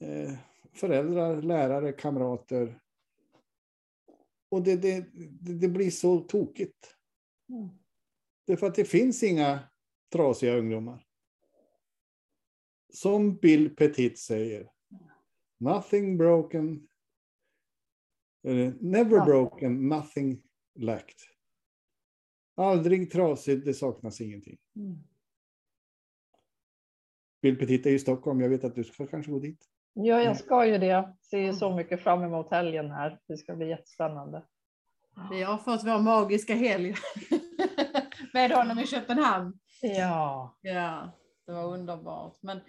eh, 0.01 0.35
föräldrar, 0.73 1.43
lärare, 1.43 1.93
kamrater. 1.93 2.81
Och 4.49 4.63
det, 4.63 4.77
det, 4.77 5.07
det 5.61 5.69
blir 5.69 5.91
så 5.91 6.21
tokigt. 6.21 6.95
Mm. 7.49 7.69
Det 8.47 8.53
är 8.53 8.57
för 8.57 8.67
att 8.67 8.75
det 8.75 8.85
finns 8.85 9.23
inga 9.23 9.61
trasiga 10.13 10.57
ungdomar. 10.57 11.05
Som 12.93 13.37
Bill 13.37 13.77
Petit 13.77 14.19
säger. 14.19 14.71
Nothing 15.61 16.19
broken. 16.19 16.89
Never 18.81 19.17
ja. 19.17 19.25
broken, 19.25 19.89
nothing 19.89 20.43
lacked. 20.75 21.19
Aldrig 22.57 23.11
trasigt, 23.11 23.65
det 23.65 23.75
saknas 23.75 24.21
ingenting. 24.21 24.59
Mm. 24.77 24.99
Bill 27.43 27.59
Petit 27.59 27.87
är 27.87 27.91
i 27.91 27.99
Stockholm. 27.99 28.41
Jag 28.41 28.49
vet 28.49 28.65
att 28.65 28.75
du 28.75 28.85
ska 28.85 29.07
kanske 29.07 29.33
gå 29.33 29.39
dit. 29.39 29.65
Ja, 29.93 30.23
jag 30.23 30.37
ska 30.37 30.67
ju 30.67 30.79
det. 30.79 31.17
Ser 31.31 31.53
så 31.53 31.77
mycket 31.77 32.03
fram 32.03 32.23
emot 32.23 32.51
helgen 32.51 32.91
här. 32.91 33.21
Det 33.29 33.37
ska 33.37 33.57
bli 33.57 33.69
jättespännande. 33.69 34.43
Vi 35.31 35.43
har 35.43 35.59
fått 35.59 35.85
vår 35.85 35.99
magiska 35.99 36.55
helg 36.55 36.95
med 38.33 38.51
honom 38.51 38.79
i 38.79 38.87
Köpenhamn. 38.87 39.59
Ja. 39.83 40.57
Ja, 40.61 41.13
det 41.47 41.53
var 41.53 41.65
underbart. 41.75 42.39
Men, 42.43 42.61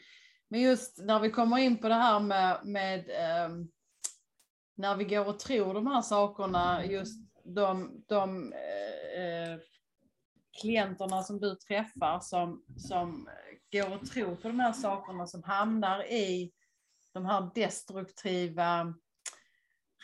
men 0.50 0.62
just 0.62 1.00
när 1.04 1.20
vi 1.20 1.30
kommer 1.30 1.58
in 1.58 1.78
på 1.78 1.88
det 1.88 1.96
här 1.96 2.20
med, 2.20 2.60
med 2.66 3.00
eh, 3.00 3.50
när 4.80 4.96
vi 4.96 5.04
går 5.04 5.28
och 5.28 5.40
tror 5.40 5.74
de 5.74 5.88
här 5.88 6.02
sakerna, 6.02 6.86
just 6.86 7.22
de, 7.44 8.04
de 8.08 8.54
eh, 8.54 9.60
klienterna 10.62 11.24
som 11.24 11.40
du 11.40 11.56
träffar 11.56 12.20
som, 12.20 12.64
som 12.78 13.30
går 13.72 13.96
och 13.96 14.06
tror 14.06 14.36
på 14.36 14.48
de 14.48 14.60
här 14.60 14.74
sakerna, 14.74 15.28
som 15.28 15.44
hamnar 15.44 16.12
i 16.12 16.52
de 17.14 17.26
här 17.26 17.52
destruktiva 17.56 18.94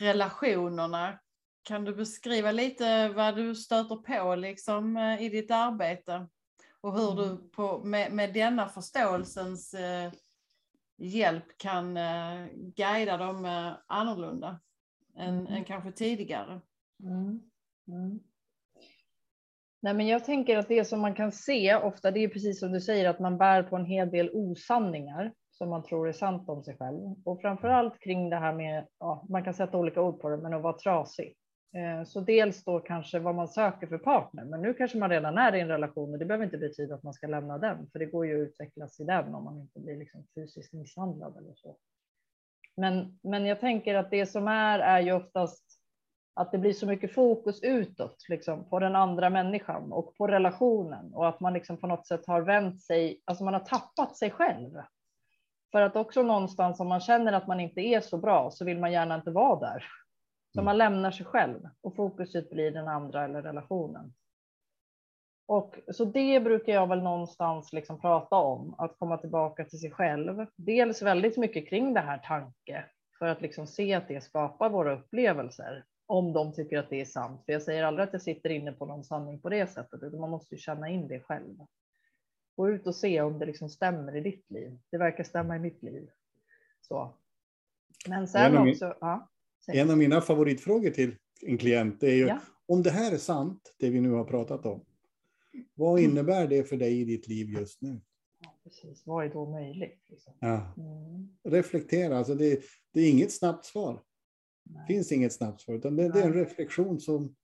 relationerna. 0.00 1.18
Kan 1.62 1.84
du 1.84 1.94
beskriva 1.94 2.52
lite 2.52 3.08
vad 3.08 3.36
du 3.36 3.54
stöter 3.54 3.96
på 3.96 4.34
liksom, 4.34 4.96
eh, 4.96 5.22
i 5.22 5.28
ditt 5.28 5.50
arbete? 5.50 6.28
Och 6.80 6.98
hur 6.98 7.14
du 7.14 7.24
mm. 7.24 7.50
på, 7.50 7.84
med, 7.84 8.12
med 8.12 8.34
denna 8.34 8.68
förståelsens 8.68 9.74
eh, 9.74 10.12
hjälp 10.98 11.58
kan 11.58 11.96
eh, 11.96 12.46
guida 12.54 13.16
dem 13.16 13.44
eh, 13.44 13.72
annorlunda 13.86 14.60
än, 15.16 15.38
mm. 15.38 15.52
än 15.52 15.64
kanske 15.64 15.92
tidigare. 15.92 16.60
Mm. 17.02 17.40
Mm. 17.88 18.20
Nej, 19.82 19.94
men 19.94 20.06
jag 20.06 20.24
tänker 20.24 20.58
att 20.58 20.68
det 20.68 20.84
som 20.84 21.00
man 21.00 21.14
kan 21.14 21.32
se 21.32 21.76
ofta, 21.76 22.10
det 22.10 22.24
är 22.24 22.28
precis 22.28 22.60
som 22.60 22.72
du 22.72 22.80
säger, 22.80 23.08
att 23.08 23.20
man 23.20 23.38
bär 23.38 23.62
på 23.62 23.76
en 23.76 23.86
hel 23.86 24.10
del 24.10 24.30
osanningar 24.32 25.32
som 25.50 25.70
man 25.70 25.82
tror 25.82 26.08
är 26.08 26.12
sant 26.12 26.48
om 26.48 26.64
sig 26.64 26.76
själv. 26.76 27.14
Och 27.24 27.40
framför 27.40 27.68
allt 27.68 27.98
kring 27.98 28.30
det 28.30 28.36
här 28.36 28.52
med, 28.52 28.86
ja, 28.98 29.26
man 29.28 29.44
kan 29.44 29.54
sätta 29.54 29.78
olika 29.78 30.02
ord 30.02 30.20
på 30.20 30.28
det, 30.28 30.36
men 30.36 30.54
att 30.54 30.62
vara 30.62 30.78
trasig. 30.78 31.36
Eh, 31.76 32.04
så 32.04 32.20
dels 32.20 32.64
då 32.64 32.80
kanske 32.80 33.18
vad 33.18 33.34
man 33.34 33.48
söker 33.48 33.86
för 33.86 33.98
partner, 33.98 34.44
men 34.44 34.62
nu 34.62 34.74
kanske 34.74 34.98
man 34.98 35.10
redan 35.10 35.38
är 35.38 35.54
i 35.54 35.60
en 35.60 35.68
relation 35.68 36.12
och 36.12 36.18
det 36.18 36.24
behöver 36.24 36.44
inte 36.44 36.58
betyda 36.58 36.94
att 36.94 37.02
man 37.02 37.14
ska 37.14 37.26
lämna 37.26 37.58
den, 37.58 37.90
för 37.92 37.98
det 37.98 38.06
går 38.06 38.26
ju 38.26 38.42
att 38.42 38.48
utvecklas 38.48 39.00
i 39.00 39.04
den 39.04 39.34
om 39.34 39.44
man 39.44 39.60
inte 39.60 39.80
blir 39.80 39.96
liksom 39.96 40.26
fysiskt 40.34 40.72
misshandlad 40.72 41.36
eller 41.36 41.54
så. 41.54 41.76
Men, 42.76 43.18
men 43.22 43.46
jag 43.46 43.60
tänker 43.60 43.94
att 43.94 44.10
det 44.10 44.26
som 44.26 44.48
är 44.48 44.78
är 44.78 45.00
ju 45.00 45.12
oftast 45.12 45.64
att 46.34 46.52
det 46.52 46.58
blir 46.58 46.72
så 46.72 46.86
mycket 46.86 47.14
fokus 47.14 47.62
utåt 47.62 48.24
liksom, 48.28 48.68
på 48.68 48.78
den 48.78 48.96
andra 48.96 49.30
människan 49.30 49.92
och 49.92 50.14
på 50.14 50.26
relationen 50.26 51.14
och 51.14 51.28
att 51.28 51.40
man 51.40 51.52
liksom 51.52 51.76
på 51.76 51.86
något 51.86 52.06
sätt 52.06 52.26
har 52.26 52.40
vänt 52.40 52.82
sig, 52.82 53.22
alltså 53.24 53.44
man 53.44 53.54
har 53.54 53.60
tappat 53.60 54.16
sig 54.16 54.30
själv. 54.30 54.70
För 55.72 55.82
att 55.82 55.96
också 55.96 56.22
någonstans 56.22 56.80
om 56.80 56.88
man 56.88 57.00
känner 57.00 57.32
att 57.32 57.46
man 57.46 57.60
inte 57.60 57.80
är 57.80 58.00
så 58.00 58.18
bra 58.18 58.50
så 58.50 58.64
vill 58.64 58.78
man 58.78 58.92
gärna 58.92 59.14
inte 59.14 59.30
vara 59.30 59.60
där. 59.60 59.84
Så 60.54 60.62
man 60.62 60.78
lämnar 60.78 61.10
sig 61.10 61.26
själv 61.26 61.68
och 61.80 61.96
fokuset 61.96 62.50
blir 62.50 62.70
den 62.70 62.88
andra 62.88 63.24
eller 63.24 63.42
relationen. 63.42 64.12
Och 65.46 65.76
så 65.88 66.04
det 66.04 66.40
brukar 66.40 66.72
jag 66.72 66.88
väl 66.88 67.02
någonstans 67.02 67.72
liksom 67.72 68.00
prata 68.00 68.36
om, 68.36 68.74
att 68.78 68.98
komma 68.98 69.18
tillbaka 69.18 69.64
till 69.64 69.78
sig 69.78 69.90
själv. 69.90 70.46
Dels 70.56 71.02
väldigt 71.02 71.36
mycket 71.36 71.68
kring 71.68 71.94
det 71.94 72.00
här 72.00 72.18
tanke 72.18 72.84
för 73.18 73.26
att 73.26 73.42
liksom 73.42 73.66
se 73.66 73.94
att 73.94 74.08
det 74.08 74.20
skapar 74.20 74.70
våra 74.70 74.94
upplevelser 74.94 75.84
om 76.06 76.32
de 76.32 76.52
tycker 76.52 76.78
att 76.78 76.90
det 76.90 77.00
är 77.00 77.04
sant. 77.04 77.42
För 77.46 77.52
jag 77.52 77.62
säger 77.62 77.84
aldrig 77.84 78.06
att 78.06 78.12
jag 78.12 78.22
sitter 78.22 78.50
inne 78.50 78.72
på 78.72 78.86
någon 78.86 79.04
sanning 79.04 79.40
på 79.40 79.48
det 79.48 79.66
sättet, 79.66 80.02
utan 80.02 80.20
man 80.20 80.30
måste 80.30 80.54
ju 80.54 80.58
känna 80.58 80.88
in 80.88 81.08
det 81.08 81.20
själv. 81.20 81.56
Gå 82.56 82.70
ut 82.70 82.86
och 82.86 82.94
se 82.94 83.20
om 83.20 83.38
det 83.38 83.46
liksom 83.46 83.68
stämmer 83.68 84.16
i 84.16 84.20
ditt 84.20 84.50
liv. 84.50 84.78
Det 84.90 84.98
verkar 84.98 85.24
stämma 85.24 85.56
i 85.56 85.58
mitt 85.58 85.82
liv. 85.82 86.08
Så. 86.80 87.14
Men 88.08 88.28
sen 88.28 88.56
en 88.56 88.68
också. 88.68 88.84
Min, 88.84 88.94
ja, 89.00 89.28
en 89.66 89.90
av 89.90 89.98
mina 89.98 90.20
favoritfrågor 90.20 90.90
till 90.90 91.16
en 91.42 91.58
klient 91.58 92.02
är 92.02 92.14
ju 92.14 92.26
ja. 92.26 92.38
om 92.66 92.82
det 92.82 92.90
här 92.90 93.12
är 93.12 93.18
sant, 93.18 93.74
det 93.78 93.90
vi 93.90 94.00
nu 94.00 94.10
har 94.10 94.24
pratat 94.24 94.66
om. 94.66 94.84
Vad 95.74 95.98
mm. 95.98 96.10
innebär 96.10 96.46
det 96.48 96.64
för 96.64 96.76
dig 96.76 97.00
i 97.00 97.04
ditt 97.04 97.28
liv 97.28 97.50
just 97.50 97.82
nu? 97.82 98.00
Ja, 98.38 98.58
precis. 98.64 99.06
Vad 99.06 99.24
är 99.24 99.30
då 99.30 99.50
möjligt? 99.50 100.04
Liksom? 100.06 100.32
Ja. 100.40 100.74
Mm. 100.76 101.36
Reflektera, 101.42 102.18
alltså 102.18 102.34
det, 102.34 102.62
det 102.92 103.00
är 103.00 103.10
inget 103.10 103.32
snabbt 103.32 103.64
svar. 103.64 104.02
Det 104.62 104.86
finns 104.86 105.12
inget 105.12 105.32
snabbt 105.32 105.60
svar, 105.60 105.74
utan 105.74 105.96
det, 105.96 106.08
det, 106.08 106.20
är 106.20 106.26
en 106.26 106.34
reflektion 106.34 107.00
som 107.00 107.36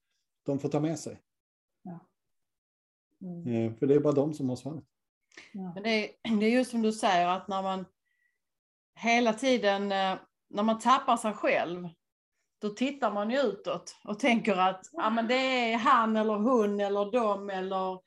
de 0.42 0.58
får 0.58 0.68
ta 0.68 0.80
med 0.80 0.98
sig. 0.98 1.20
Ja. 1.82 2.08
Mm. 3.20 3.46
Eh, 3.46 3.74
för 3.74 3.86
det 3.86 3.94
är 3.94 4.00
bara 4.00 4.12
de 4.12 4.34
som 4.34 4.48
har 4.48 4.56
svaret. 4.56 4.84
Ja. 5.52 5.80
det, 5.84 5.90
är, 5.90 6.36
det 6.40 6.46
är 6.46 6.50
just 6.50 6.70
som 6.70 6.82
du 6.82 6.92
säger 6.92 7.28
att 7.28 7.48
när 7.48 7.62
man 7.62 7.84
hela 8.94 9.32
tiden, 9.32 9.82
eh, 9.82 10.18
när 10.48 10.62
man 10.62 10.78
tappar 10.78 11.16
sig 11.16 11.32
själv, 11.32 11.88
då 12.62 12.68
tittar 12.68 13.12
man 13.12 13.30
ju 13.30 13.38
utåt 13.38 13.96
och 14.04 14.18
tänker 14.18 14.56
att 14.56 14.80
ja, 14.92 15.10
men 15.10 15.28
det 15.28 15.34
är 15.72 15.76
han 15.76 16.16
eller 16.16 16.34
hon 16.34 16.80
eller 16.80 17.12
de 17.12 17.50
eller 17.50 17.98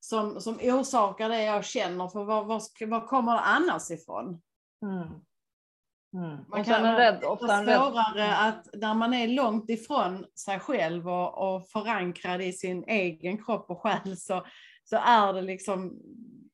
som, 0.00 0.40
som 0.40 0.58
orsakar 0.62 1.28
det 1.28 1.42
jag 1.42 1.64
känner, 1.64 2.08
för 2.08 2.24
var, 2.24 2.44
var, 2.44 2.86
var 2.86 3.06
kommer 3.06 3.32
det 3.32 3.40
annars 3.40 3.90
ifrån? 3.90 4.40
Mm. 4.82 5.08
Mm. 6.14 6.44
Man 6.48 6.64
kan 6.64 6.96
rädd, 6.96 7.24
ofta 7.24 7.54
en 7.54 7.64
svårare 7.64 8.14
rädd. 8.14 8.48
att 8.48 8.66
när 8.74 8.94
man 8.94 9.14
är 9.14 9.28
långt 9.28 9.70
ifrån 9.70 10.26
sig 10.34 10.60
själv 10.60 11.08
och, 11.08 11.54
och 11.54 11.68
förankrad 11.68 12.42
i 12.42 12.52
sin 12.52 12.84
egen 12.84 13.44
kropp 13.44 13.70
och 13.70 13.82
själ 13.82 14.16
så, 14.16 14.46
så 14.84 14.96
är 14.96 15.32
det 15.32 15.42
liksom, 15.42 15.98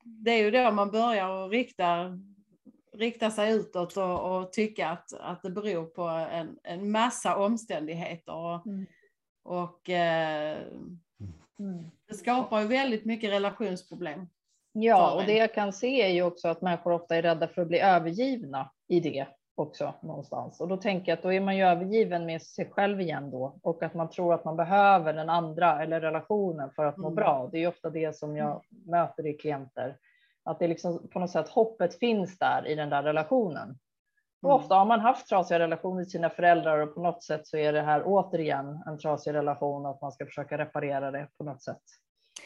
det 0.05 0.31
är 0.31 0.45
ju 0.45 0.51
då 0.51 0.71
man 0.71 0.90
börjar 0.90 1.45
att 1.45 1.51
rikta, 1.51 2.19
rikta 2.99 3.31
sig 3.31 3.53
utåt 3.53 3.97
och, 3.97 4.37
och 4.37 4.53
tycka 4.53 4.89
att, 4.89 5.13
att 5.21 5.43
det 5.43 5.51
beror 5.51 5.85
på 5.85 6.03
en, 6.03 6.59
en 6.63 6.91
massa 6.91 7.37
omständigheter. 7.37 8.35
Och, 8.35 8.67
mm. 8.67 8.87
och 9.43 9.91
eh, 9.91 10.59
mm. 11.59 11.91
det 12.09 12.15
skapar 12.15 12.61
ju 12.61 12.67
väldigt 12.67 13.05
mycket 13.05 13.31
relationsproblem. 13.31 14.27
Ja, 14.73 15.15
och 15.15 15.25
det 15.25 15.37
jag 15.37 15.55
kan 15.55 15.73
se 15.73 16.03
är 16.03 16.09
ju 16.09 16.23
också 16.23 16.49
att 16.49 16.63
människor 16.63 16.93
ofta 16.93 17.17
är 17.17 17.23
rädda 17.23 17.49
för 17.49 17.63
att 17.63 17.69
bli 17.69 17.81
övergivna 17.81 18.71
i 18.89 19.01
det 19.01 19.27
också 19.55 19.95
någonstans. 20.03 20.61
Och 20.61 20.69
då 20.69 20.77
tänker 20.77 21.13
jag 21.13 21.17
att 21.17 21.23
då 21.23 21.33
är 21.33 21.41
man 21.41 21.57
ju 21.57 21.63
övergiven 21.63 22.27
med 22.27 22.43
sig 22.43 22.71
själv 22.71 23.01
igen 23.01 23.31
då 23.31 23.59
och 23.63 23.83
att 23.83 23.95
man 23.95 24.11
tror 24.11 24.35
att 24.35 24.45
man 24.45 24.57
behöver 24.57 25.13
den 25.13 25.29
andra 25.29 25.83
eller 25.83 26.01
relationen 26.01 26.71
för 26.71 26.85
att 26.85 26.97
må 26.97 27.07
mm. 27.07 27.15
bra. 27.15 27.49
Det 27.53 27.59
är 27.59 27.61
ju 27.61 27.67
ofta 27.67 27.91
det 27.91 28.17
som 28.17 28.37
jag 28.37 28.63
möter 28.87 29.27
i 29.27 29.33
klienter. 29.33 29.97
Att 30.47 30.59
det 30.59 30.69
liksom 30.69 31.09
på 31.09 31.19
något 31.19 31.31
sätt 31.31 31.49
hoppet 31.49 31.99
finns 31.99 32.39
där 32.39 32.67
i 32.67 32.75
den 32.75 32.91
där 32.91 33.03
relationen. 33.03 33.79
Och 34.43 34.51
mm. 34.51 34.63
ofta 34.63 34.75
har 34.75 34.85
man 34.85 35.01
haft 35.01 35.29
trasiga 35.29 35.59
relationer 35.59 36.03
till 36.03 36.11
sina 36.11 36.31
föräldrar 36.31 36.79
och 36.79 36.95
på 36.95 37.03
något 37.03 37.25
sätt 37.25 37.47
så 37.47 37.57
är 37.57 37.73
det 37.73 37.83
här 37.83 38.03
återigen 38.05 38.83
en 38.87 38.99
trasig 38.99 39.35
relation 39.35 39.87
och 39.87 39.91
att 39.91 40.01
man 40.01 40.13
ska 40.13 40.27
försöka 40.27 40.59
reparera 40.59 41.11
det 41.11 41.29
på 41.39 41.45
något 41.45 41.63
sätt. 41.63 41.83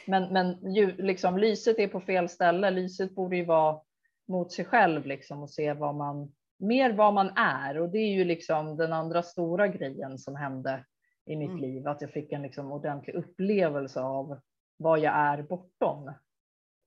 Men, 0.07 0.33
men 0.33 0.75
ju, 0.75 0.97
liksom, 0.97 1.39
lyset 1.39 1.79
är 1.79 1.89
på 1.89 2.01
fel 2.01 2.29
ställe. 2.29 2.71
Lyset 2.71 3.15
borde 3.15 3.37
ju 3.37 3.45
vara 3.45 3.81
mot 4.29 4.53
sig 4.53 4.65
själv 4.65 5.07
liksom 5.07 5.43
och 5.43 5.51
se 5.51 5.73
vad 5.73 5.95
man 5.95 6.33
mer 6.61 6.93
vad 6.93 7.15
man 7.15 7.29
är 7.37 7.81
och 7.81 7.89
det 7.89 7.99
är 7.99 8.13
ju 8.13 8.25
liksom 8.25 8.77
den 8.77 8.93
andra 8.93 9.23
stora 9.23 9.69
grejen 9.69 10.19
som 10.19 10.37
hände 10.37 10.85
i 11.27 11.37
mitt 11.37 11.51
mm. 11.51 11.61
liv, 11.61 11.89
att 11.89 12.01
jag 12.01 12.11
fick 12.11 12.33
en 12.33 12.43
liksom 12.43 12.73
ordentlig 12.73 13.15
upplevelse 13.15 14.01
av 14.01 14.41
vad 14.77 14.99
jag 14.99 15.15
är 15.15 15.43
bortom. 15.43 16.09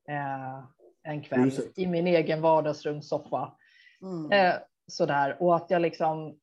Eh, 0.10 0.64
en 1.04 1.24
kväll 1.24 1.52
i 1.76 1.88
min 1.88 2.08
egen 2.08 2.42
vardagsrumssoffa. 2.42 3.52
Mm. 4.02 4.32
Eh, 4.32 4.56
sådär 4.88 5.38
och 5.40 5.56
att 5.56 5.72
jag 5.72 5.82
liksom 5.82 6.40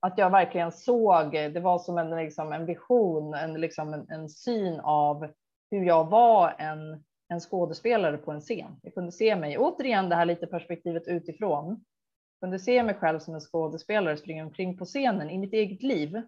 att 0.00 0.18
jag 0.18 0.30
verkligen 0.30 0.72
såg, 0.72 1.32
det 1.32 1.60
var 1.60 1.78
som 1.78 1.98
en, 1.98 2.10
liksom, 2.10 2.52
en 2.52 2.66
vision, 2.66 3.34
en, 3.34 3.60
liksom, 3.60 3.94
en, 3.94 4.10
en 4.10 4.28
syn 4.28 4.80
av 4.80 5.28
hur 5.70 5.84
jag 5.84 6.10
var 6.10 6.54
en, 6.58 7.04
en 7.28 7.40
skådespelare 7.40 8.16
på 8.16 8.32
en 8.32 8.40
scen. 8.40 8.76
Jag 8.82 8.94
kunde 8.94 9.12
se 9.12 9.36
mig, 9.36 9.58
återigen 9.58 10.08
det 10.08 10.16
här 10.16 10.24
lite 10.24 10.46
perspektivet 10.46 11.08
utifrån, 11.08 11.66
jag 11.68 12.46
kunde 12.46 12.58
se 12.58 12.82
mig 12.82 12.94
själv 12.94 13.18
som 13.18 13.34
en 13.34 13.40
skådespelare 13.40 14.16
springa 14.16 14.44
omkring 14.44 14.76
på 14.76 14.84
scenen 14.84 15.30
i 15.30 15.38
mitt 15.38 15.52
eget 15.52 15.82
liv. 15.82 16.22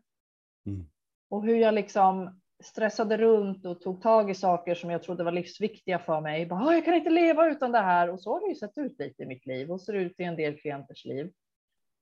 Mm. 0.66 0.86
Och 1.30 1.42
hur 1.42 1.56
jag 1.56 1.74
liksom 1.74 2.40
stressade 2.62 3.16
runt 3.16 3.66
och 3.66 3.80
tog 3.80 4.02
tag 4.02 4.30
i 4.30 4.34
saker 4.34 4.74
som 4.74 4.90
jag 4.90 5.02
trodde 5.02 5.24
var 5.24 5.32
livsviktiga 5.32 5.98
för 5.98 6.20
mig. 6.20 6.46
Bara, 6.46 6.60
ah, 6.60 6.74
jag 6.74 6.84
kan 6.84 6.94
inte 6.94 7.10
leva 7.10 7.50
utan 7.50 7.72
det 7.72 7.78
här. 7.78 8.10
Och 8.10 8.20
så 8.20 8.32
har 8.32 8.40
det 8.40 8.48
ju 8.48 8.54
sett 8.54 8.78
ut 8.78 8.98
lite 8.98 9.22
i 9.22 9.26
mitt 9.26 9.46
liv 9.46 9.70
och 9.70 9.80
ser 9.80 9.92
ut 9.92 10.20
i 10.20 10.24
en 10.24 10.36
del 10.36 10.58
klienters 10.58 11.04
liv. 11.04 11.32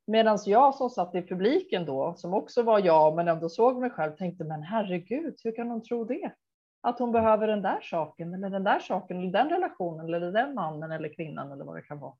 Medan 0.06 0.38
jag 0.46 0.74
som 0.74 0.90
satt 0.90 1.14
i 1.14 1.22
publiken 1.22 1.86
då, 1.86 2.14
som 2.16 2.34
också 2.34 2.62
var 2.62 2.78
jag, 2.78 3.16
men 3.16 3.28
ändå 3.28 3.48
såg 3.48 3.80
mig 3.80 3.90
själv, 3.90 4.16
tänkte 4.16 4.44
men 4.44 4.62
herregud, 4.62 5.34
hur 5.44 5.56
kan 5.56 5.70
hon 5.70 5.82
tro 5.82 6.04
det? 6.04 6.32
Att 6.80 6.98
hon 6.98 7.12
behöver 7.12 7.46
den 7.46 7.62
där 7.62 7.80
saken 7.80 8.34
eller 8.34 8.50
den 8.50 8.64
där 8.64 8.80
saken 8.80 9.18
eller 9.18 9.32
den 9.32 9.48
relationen 9.48 10.06
eller 10.06 10.32
den 10.32 10.54
mannen 10.54 10.92
eller 10.92 11.14
kvinnan 11.14 11.52
eller 11.52 11.64
vad 11.64 11.76
det 11.76 11.82
kan 11.82 11.98
vara. 11.98 12.14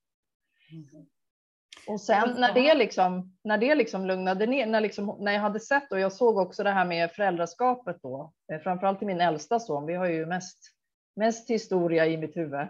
Mm. 0.72 1.06
Och 1.86 2.00
sen 2.00 2.34
när 2.38 2.54
det 2.54 2.74
liksom, 2.74 3.36
när 3.44 3.58
det 3.58 3.74
liksom 3.74 4.06
lugnade 4.06 4.46
ner, 4.46 4.66
när, 4.66 4.80
liksom, 4.80 5.16
när 5.20 5.32
jag 5.32 5.40
hade 5.40 5.60
sett 5.60 5.92
och 5.92 6.00
jag 6.00 6.12
såg 6.12 6.38
också 6.38 6.62
det 6.62 6.70
här 6.70 6.84
med 6.84 7.10
föräldraskapet 7.10 7.96
då, 8.02 8.32
eh, 8.52 8.60
framförallt 8.60 8.98
till 8.98 9.06
min 9.06 9.20
äldsta 9.20 9.60
son, 9.60 9.86
vi 9.86 9.94
har 9.94 10.06
ju 10.06 10.26
mest, 10.26 10.58
mest 11.16 11.50
historia 11.50 12.06
i 12.06 12.16
mitt 12.16 12.36
huvud. 12.36 12.68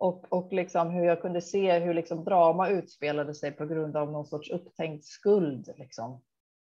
Och, 0.00 0.32
och 0.32 0.52
liksom 0.52 0.90
hur 0.90 1.04
jag 1.04 1.22
kunde 1.22 1.40
se 1.40 1.78
hur 1.78 1.94
liksom 1.94 2.24
drama 2.24 2.68
utspelade 2.68 3.34
sig 3.34 3.52
på 3.52 3.66
grund 3.66 3.96
av 3.96 4.12
någon 4.12 4.26
sorts 4.26 4.50
upptänkt 4.50 5.04
skuld. 5.04 5.68
Liksom. 5.76 6.22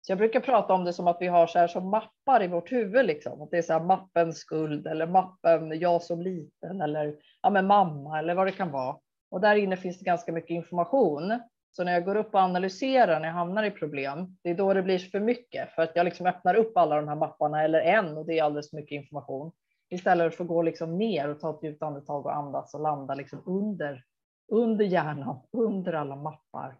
Så 0.01 0.11
jag 0.11 0.17
brukar 0.17 0.39
prata 0.39 0.73
om 0.73 0.85
det 0.85 0.93
som 0.93 1.07
att 1.07 1.17
vi 1.19 1.27
har 1.27 1.47
så 1.47 1.59
här 1.59 1.67
som 1.67 1.89
mappar 1.89 2.43
i 2.43 2.47
vårt 2.47 2.71
huvud, 2.71 3.05
liksom. 3.05 3.41
att 3.41 3.51
det 3.51 3.57
är 3.57 3.61
så 3.61 3.73
här 3.73 3.83
mappen 3.83 4.33
skuld 4.33 4.87
eller 4.87 5.07
mappen 5.07 5.79
jag 5.79 6.03
som 6.03 6.21
liten 6.21 6.81
eller 6.81 7.15
ja, 7.41 7.49
men 7.49 7.67
mamma 7.67 8.19
eller 8.19 8.35
vad 8.35 8.47
det 8.47 8.51
kan 8.51 8.71
vara. 8.71 8.97
Och 9.31 9.41
där 9.41 9.55
inne 9.55 9.77
finns 9.77 9.99
det 9.99 10.05
ganska 10.05 10.31
mycket 10.31 10.49
information. 10.49 11.39
Så 11.75 11.83
när 11.83 11.93
jag 11.93 12.05
går 12.05 12.15
upp 12.15 12.33
och 12.33 12.39
analyserar 12.39 13.19
när 13.19 13.27
jag 13.27 13.35
hamnar 13.35 13.63
i 13.63 13.71
problem, 13.71 14.37
det 14.41 14.49
är 14.49 14.55
då 14.55 14.73
det 14.73 14.83
blir 14.83 14.99
för 14.99 15.19
mycket 15.19 15.75
för 15.75 15.81
att 15.81 15.91
jag 15.95 16.05
liksom 16.05 16.25
öppnar 16.25 16.55
upp 16.55 16.77
alla 16.77 16.95
de 16.95 17.07
här 17.07 17.15
mapparna 17.15 17.63
eller 17.63 17.81
en 17.81 18.17
och 18.17 18.25
det 18.25 18.39
är 18.39 18.43
alldeles 18.43 18.69
för 18.69 18.77
mycket 18.77 18.95
information. 18.95 19.51
Istället 19.89 20.35
för 20.35 20.43
att 20.43 20.47
gå 20.47 20.61
liksom 20.61 20.97
ner 20.97 21.29
och 21.29 21.39
ta 21.39 21.49
ett 21.49 21.63
djupt 21.63 21.83
andetag 21.83 22.25
och 22.25 22.35
andas 22.35 22.73
och 22.73 22.81
landa 22.81 23.15
liksom 23.15 23.43
under, 23.45 24.03
under 24.51 24.85
hjärnan, 24.85 25.39
under 25.51 25.93
alla 25.93 26.15
mappar. 26.15 26.77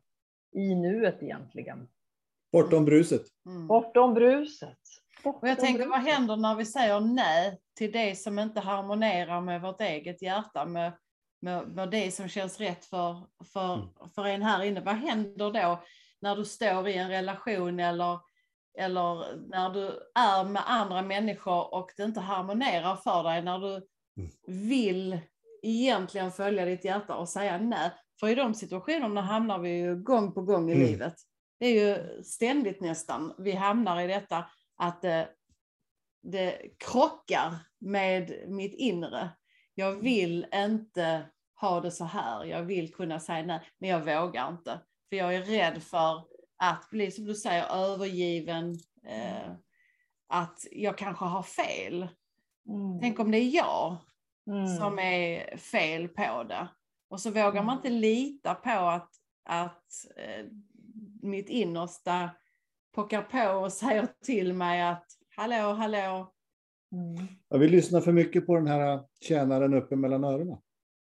I 0.56 0.75
nuet 0.75 1.23
egentligen. 1.23 1.88
Bortom 2.51 2.86
bruset. 2.86 3.21
Mm. 3.45 3.67
Bortom 3.67 4.13
bruset. 4.13 4.77
Bortom 5.23 5.39
och 5.41 5.47
jag 5.47 5.60
tänker, 5.60 5.88
vad 5.88 5.99
händer 5.99 6.38
när 6.38 6.56
vi 6.56 6.65
säger 6.65 6.99
nej 6.99 7.60
till 7.77 7.91
det 7.91 8.15
som 8.15 8.39
inte 8.39 8.60
harmonerar 8.60 9.41
med 9.41 9.62
vårt 9.62 9.82
eget 9.82 10.21
hjärta, 10.21 10.65
med, 10.65 10.93
med, 11.43 11.67
med 11.67 11.89
det 11.89 12.12
som 12.12 12.27
känns 12.27 12.60
rätt 12.60 12.86
för, 12.86 13.27
för, 13.53 13.73
mm. 13.73 13.88
för 14.15 14.25
en 14.25 14.41
här 14.41 14.63
inne? 14.63 14.82
Vad 14.82 14.95
händer 14.95 15.51
då 15.51 15.84
när 16.21 16.36
du 16.36 16.45
står 16.45 16.88
i 16.88 16.97
en 16.97 17.10
relation 17.10 17.79
eller 17.79 18.19
eller 18.77 19.38
när 19.49 19.69
du 19.69 19.86
är 20.15 20.43
med 20.43 20.63
andra 20.65 21.01
människor 21.01 21.73
och 21.73 21.91
det 21.97 22.03
inte 22.03 22.19
harmonerar 22.19 22.95
för 22.95 23.23
dig, 23.23 23.41
när 23.41 23.60
du 23.60 23.73
mm. 24.17 24.32
vill 24.69 25.19
egentligen 25.62 26.32
följa 26.32 26.65
ditt 26.65 26.86
hjärta 26.86 27.15
och 27.15 27.29
säga 27.29 27.58
nej. 27.58 27.91
För 28.19 28.27
i 28.27 28.36
de 28.36 28.53
situationerna 28.53 29.21
hamnar 29.21 29.60
vi 29.60 29.69
ju 29.69 29.95
gång 29.95 30.32
på 30.34 30.41
gång 30.41 30.69
i 30.69 30.73
mm. 30.73 30.88
livet. 30.88 31.13
Det 31.60 31.65
är 31.65 31.88
ju 31.88 32.23
ständigt 32.23 32.82
nästan 32.82 33.34
vi 33.38 33.51
hamnar 33.51 34.01
i 34.01 34.08
detta 34.08 34.45
att 34.77 35.01
det, 35.01 35.29
det 36.23 36.62
krockar 36.77 37.56
med 37.79 38.43
mitt 38.47 38.73
inre. 38.73 39.29
Jag 39.75 39.91
vill 39.91 40.47
inte 40.53 41.25
ha 41.62 41.81
det 41.81 41.91
så 41.91 42.05
här. 42.05 42.45
Jag 42.45 42.63
vill 42.63 42.93
kunna 42.93 43.19
säga 43.19 43.45
nej, 43.45 43.62
men 43.77 43.89
jag 43.89 43.99
vågar 43.99 44.49
inte. 44.49 44.79
För 45.09 45.15
jag 45.15 45.36
är 45.36 45.41
rädd 45.41 45.83
för 45.83 46.23
att 46.57 46.89
bli, 46.89 47.12
som 47.12 47.25
du 47.25 47.36
säger, 47.36 47.65
övergiven. 47.75 48.75
Eh, 49.07 49.51
att 50.27 50.67
jag 50.71 50.97
kanske 50.97 51.25
har 51.25 51.43
fel. 51.43 52.07
Mm. 52.67 52.99
Tänk 53.01 53.19
om 53.19 53.31
det 53.31 53.38
är 53.38 53.55
jag 53.55 53.97
mm. 54.47 54.67
som 54.77 54.99
är 54.99 55.57
fel 55.57 56.07
på 56.07 56.43
det. 56.43 56.67
Och 57.09 57.19
så 57.19 57.29
vågar 57.29 57.63
man 57.63 57.63
mm. 57.63 57.75
inte 57.77 57.89
lita 57.89 58.55
på 58.55 58.69
att, 58.69 59.09
att 59.43 59.91
eh, 60.17 60.45
mitt 61.21 61.49
innersta 61.49 62.29
pockar 62.95 63.21
på 63.21 63.59
och 63.59 63.73
säger 63.73 64.07
till 64.25 64.53
mig 64.53 64.81
att 64.81 65.05
hallå, 65.36 65.73
hallå. 65.73 66.33
Mm. 66.93 67.27
Ja, 67.49 67.58
vi 67.58 67.67
lyssnar 67.67 68.01
för 68.01 68.12
mycket 68.12 68.45
på 68.45 68.56
den 68.56 68.67
här 68.67 69.03
tjänaren 69.21 69.73
uppe 69.73 69.95
mellan 69.95 70.23
öronen. 70.23 70.58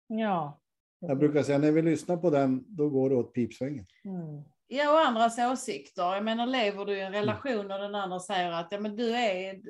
Ja. 0.07 0.61
Jag 0.99 1.17
brukar 1.17 1.43
säga 1.43 1.57
när 1.57 1.71
vi 1.71 1.81
lyssnar 1.81 2.17
på 2.17 2.29
den, 2.29 2.63
då 2.67 2.89
går 2.89 3.09
det 3.09 3.15
åt 3.15 3.33
pipsvängen. 3.33 3.85
Mm. 4.05 4.43
Ja, 4.67 4.91
och 4.93 5.07
andras 5.07 5.39
åsikter. 5.39 6.13
Jag 6.13 6.23
menar, 6.23 6.47
lever 6.47 6.85
du 6.85 6.97
i 6.97 7.01
en 7.01 7.11
relation 7.11 7.71
och 7.71 7.79
den 7.79 7.95
andra 7.95 8.19
säger 8.19 8.51
att 8.51 8.67
ja, 8.71 8.79
men 8.79 8.95
du, 8.95 9.15
är, 9.15 9.61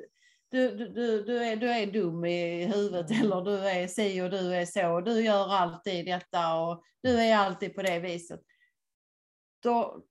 du, 0.50 0.76
du, 0.76 0.88
du, 0.88 1.22
du, 1.22 1.44
är, 1.44 1.56
du 1.56 1.70
är 1.70 1.86
dum 1.86 2.24
i 2.24 2.64
huvudet 2.64 3.10
mm. 3.10 3.22
eller 3.22 3.44
du 3.44 3.58
är 3.58 3.86
si 3.86 4.22
och 4.22 4.30
du 4.30 4.54
är 4.54 4.64
så 4.64 4.92
och 4.92 5.04
du 5.04 5.20
gör 5.24 5.52
alltid 5.52 6.06
detta 6.06 6.54
och 6.54 6.82
du 7.02 7.20
är 7.20 7.36
alltid 7.36 7.74
på 7.74 7.82
det 7.82 7.98
viset. 7.98 8.40
Då, 9.62 10.02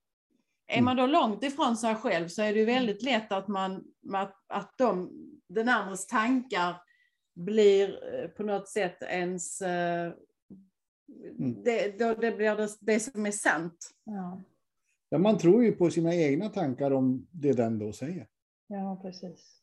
är 0.66 0.82
man 0.82 0.96
då 0.96 1.06
långt 1.06 1.44
ifrån 1.44 1.76
sig 1.76 1.94
själv 1.94 2.28
så 2.28 2.42
är 2.42 2.52
det 2.52 2.58
ju 2.58 2.64
väldigt 2.64 3.02
lätt 3.02 3.32
att, 3.32 3.48
man, 3.48 3.84
att, 4.12 4.44
att 4.48 4.74
de, 4.78 5.10
den 5.54 5.68
andres 5.68 6.06
tankar 6.06 6.82
blir 7.34 8.14
eh, 8.14 8.28
på 8.28 8.42
något 8.42 8.68
sätt 8.68 9.02
ens... 9.02 9.62
Eh, 9.62 10.12
mm. 11.38 11.62
Det, 11.64 11.98
då, 11.98 12.14
det 12.14 12.32
blir 12.32 12.56
det, 12.56 12.68
det 12.80 13.00
som 13.00 13.26
är 13.26 13.30
sant. 13.30 13.90
Ja. 14.04 14.42
Ja, 15.08 15.18
man 15.18 15.38
tror 15.38 15.64
ju 15.64 15.72
på 15.72 15.90
sina 15.90 16.14
egna 16.14 16.48
tankar 16.48 16.90
om 16.90 17.26
det 17.30 17.52
den 17.52 17.78
då 17.78 17.92
säger. 17.92 18.26
Ja, 18.66 19.00
precis. 19.02 19.62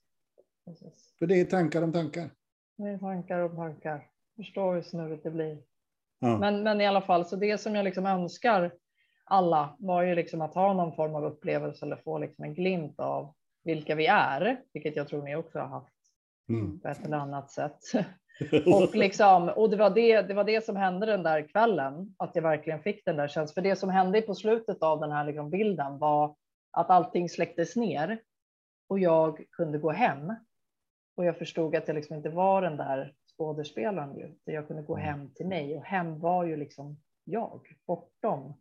precis. 0.65 1.15
För 1.19 1.27
det 1.27 1.39
är 1.39 1.45
tankar 1.45 1.81
om 1.81 1.93
tankar. 1.93 2.31
Det 2.77 2.89
är 2.89 2.97
tankar 2.97 3.39
om 3.39 3.55
tankar. 3.55 4.07
Förstår 4.35 4.75
hur 4.75 4.81
snurrigt 4.81 5.23
det 5.23 5.31
blir. 5.31 5.57
Ja. 6.19 6.39
Men, 6.39 6.63
men 6.63 6.81
i 6.81 6.87
alla 6.87 7.01
fall, 7.01 7.25
så 7.25 7.35
det 7.35 7.57
som 7.57 7.75
jag 7.75 7.83
liksom 7.83 8.05
önskar 8.05 8.71
alla 9.23 9.75
var 9.79 10.03
ju 10.03 10.15
liksom 10.15 10.41
att 10.41 10.53
ha 10.53 10.73
någon 10.73 10.95
form 10.95 11.15
av 11.15 11.25
upplevelse 11.25 11.85
eller 11.85 11.95
få 11.95 12.17
liksom 12.17 12.43
en 12.43 12.53
glimt 12.53 12.99
av 12.99 13.33
vilka 13.69 13.95
vi 13.95 14.07
är, 14.07 14.61
vilket 14.73 14.95
jag 14.95 15.07
tror 15.07 15.23
ni 15.23 15.35
också 15.35 15.59
har 15.59 15.67
haft 15.67 15.93
mm. 16.49 16.79
på 16.79 16.87
ett 16.87 17.05
eller 17.05 17.17
annat 17.17 17.51
sätt. 17.51 17.79
Och, 18.65 18.95
liksom, 18.95 19.49
och 19.49 19.69
det, 19.69 19.77
var 19.77 19.89
det, 19.89 20.21
det 20.21 20.33
var 20.33 20.43
det 20.43 20.65
som 20.65 20.75
hände 20.75 21.05
den 21.05 21.23
där 21.23 21.47
kvällen, 21.47 22.15
att 22.17 22.35
jag 22.35 22.41
verkligen 22.41 22.79
fick 22.79 23.05
den 23.05 23.15
där 23.15 23.27
känslan. 23.27 23.53
För 23.53 23.69
det 23.69 23.75
som 23.75 23.89
hände 23.89 24.21
på 24.21 24.35
slutet 24.35 24.83
av 24.83 24.99
den 24.99 25.11
här 25.11 25.25
liksom 25.25 25.49
bilden 25.49 25.97
var 25.97 26.35
att 26.71 26.89
allting 26.89 27.29
släcktes 27.29 27.75
ner 27.75 28.21
och 28.89 28.99
jag 28.99 29.45
kunde 29.51 29.77
gå 29.77 29.91
hem. 29.91 30.33
Och 31.17 31.25
jag 31.25 31.37
förstod 31.37 31.75
att 31.75 31.87
jag 31.87 31.95
liksom 31.95 32.15
inte 32.15 32.29
var 32.29 32.61
den 32.61 32.77
där 32.77 33.13
skådespelaren. 33.37 34.17
Ju. 34.17 34.35
Jag 34.43 34.67
kunde 34.67 34.83
gå 34.83 34.97
mm. 34.97 35.05
hem 35.05 35.33
till 35.33 35.47
mig 35.47 35.77
och 35.77 35.83
hem 35.83 36.19
var 36.19 36.45
ju 36.45 36.55
liksom 36.55 37.01
jag, 37.23 37.77
bortom 37.87 38.53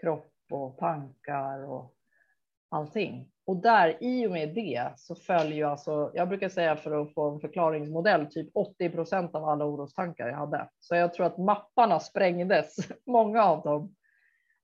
kropp 0.00 0.32
och 0.50 0.78
tankar 0.78 1.64
och 1.64 1.94
allting. 2.68 3.33
Och 3.46 3.56
där 3.56 3.96
i 4.00 4.26
och 4.26 4.30
med 4.30 4.54
det 4.54 4.92
så 4.96 5.14
följer 5.14 5.66
alltså, 5.66 6.10
jag 6.14 6.28
brukar 6.28 6.48
säga 6.48 6.76
för 6.76 7.02
att 7.02 7.14
få 7.14 7.30
en 7.30 7.40
förklaringsmodell, 7.40 8.26
typ 8.26 8.50
80 8.54 8.90
procent 8.90 9.34
av 9.34 9.44
alla 9.44 9.64
orostankar 9.64 10.28
jag 10.28 10.36
hade. 10.36 10.68
Så 10.80 10.94
jag 10.94 11.14
tror 11.14 11.26
att 11.26 11.38
mapparna 11.38 12.00
sprängdes, 12.00 12.76
många 13.06 13.44
av 13.44 13.62
dem. 13.62 13.94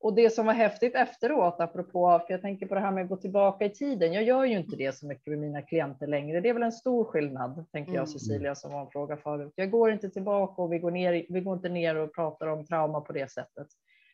Och 0.03 0.15
det 0.15 0.31
som 0.31 0.47
var 0.47 0.53
häftigt 0.53 0.95
efteråt, 0.95 1.61
apropå, 1.61 2.21
för 2.27 2.35
jag 2.35 2.43
tänker 2.43 2.67
på 2.67 2.75
det 2.75 2.81
här 2.81 2.91
med 2.91 3.03
att 3.03 3.09
gå 3.09 3.17
tillbaka 3.17 3.65
i 3.65 3.71
tiden. 3.71 4.13
Jag 4.13 4.23
gör 4.23 4.45
ju 4.45 4.59
inte 4.59 4.77
det 4.77 4.93
så 4.93 5.07
mycket 5.07 5.27
med 5.27 5.39
mina 5.39 5.63
klienter 5.63 6.07
längre. 6.07 6.41
Det 6.41 6.49
är 6.49 6.55
väl 6.55 6.63
en 6.63 6.73
stor 6.73 7.05
skillnad, 7.05 7.67
tänker 7.73 7.93
jag 7.93 7.99
mm. 7.99 8.07
Cecilia, 8.07 8.55
som 8.55 8.73
var 8.73 8.81
en 8.81 8.91
fråga 8.91 9.17
förut. 9.17 9.53
Jag 9.55 9.71
går 9.71 9.93
inte 9.93 10.11
tillbaka 10.11 10.63
och 10.63 10.73
vi 10.73 10.79
går, 10.79 10.91
ner, 10.91 11.27
vi 11.29 11.41
går 11.41 11.55
inte 11.55 11.69
ner 11.69 11.97
och 11.97 12.15
pratar 12.15 12.47
om 12.47 12.67
trauma 12.67 13.01
på 13.01 13.13
det 13.13 13.31
sättet. 13.31 13.67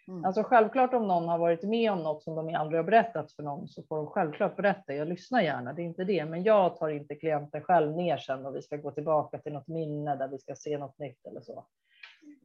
Mm. 0.09 0.25
Alltså 0.25 0.43
självklart 0.43 0.95
om 0.95 1.09
någon 1.09 1.29
har 1.29 1.39
varit 1.39 1.63
med 1.63 1.93
om 1.93 2.03
något 2.03 2.23
som 2.23 2.35
de 2.35 2.55
aldrig 2.55 2.79
har 2.79 2.85
berättat 2.85 3.33
för 3.33 3.43
någon 3.43 3.69
så 3.69 3.83
får 3.83 3.97
de 3.97 4.07
självklart 4.07 4.57
berätta. 4.57 4.95
Jag 4.95 5.09
lyssnar 5.09 5.41
gärna, 5.43 5.73
det 5.73 5.83
är 5.83 5.85
inte 5.85 6.05
det, 6.05 6.25
men 6.25 6.43
jag 6.43 6.77
tar 6.77 6.89
inte 6.89 7.15
klienten 7.15 7.63
själv 7.63 7.97
ner 7.97 8.17
sen 8.17 8.47
och 8.47 8.57
vi 8.57 8.63
ska 8.63 8.77
gå 8.77 8.91
tillbaka 8.91 9.39
till 9.39 9.53
något 9.53 9.69
minne 9.69 10.17
där 10.17 10.29
vi 10.29 10.39
ska 10.39 10.55
se 10.55 10.79
något 10.79 10.99
nytt 10.99 11.27
eller 11.27 11.41
så. 11.41 11.65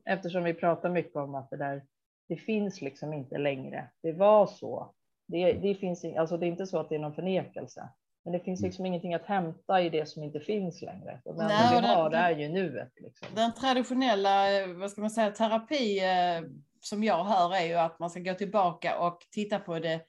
Eftersom 0.06 0.44
vi 0.44 0.54
pratar 0.54 0.90
mycket 0.90 1.16
om 1.16 1.36
att 1.36 1.50
det 1.50 1.58
där, 1.58 1.82
det 2.30 2.36
finns 2.36 2.82
liksom 2.82 3.14
inte 3.14 3.38
längre. 3.38 3.88
Det 4.04 4.12
var 4.12 4.46
så. 4.48 4.92
Det, 5.28 5.54
det 5.54 5.76
finns, 5.76 6.06
alltså 6.18 6.38
det 6.38 6.46
är 6.46 6.48
inte 6.48 6.68
så 6.68 6.80
att 6.80 6.90
det 6.90 6.96
är 6.96 7.00
någon 7.00 7.16
förnekelse. 7.16 7.90
Men 8.24 8.34
det 8.34 8.40
finns 8.40 8.60
Mm. 8.60 8.68
liksom 8.68 8.86
ingenting 8.86 9.14
att 9.14 9.26
hämta 9.26 9.82
i 9.82 9.90
det 9.90 10.06
som 10.06 10.24
inte 10.24 10.40
finns 10.40 10.82
längre. 10.82 11.22
Det 11.26 11.34
Nej, 11.34 11.42
enda 11.42 11.76
vi 11.76 11.82
det- 11.88 11.94
har 11.94 12.10
det- 12.10 12.18
är 12.18 12.32
ju 12.38 12.50
nuet. 12.50 12.92
Liksom. 12.96 13.28
Den 13.36 13.54
traditionella, 13.54 14.62
eh, 14.62 14.68
vad 14.68 14.92
ska 14.92 15.02
man 15.02 15.10
säga, 15.10 15.32
terapi 15.32 16.00
eh, 16.00 16.42
som 16.82 17.04
jag 17.04 17.24
hör 17.24 17.56
är 17.56 17.66
ju 17.66 17.76
att 17.76 18.00
man 18.00 18.10
ska 18.10 18.20
gå 18.20 18.34
tillbaka 18.34 19.00
och 19.00 19.28
titta 19.32 19.60
på 19.60 19.80
det, 19.80 20.02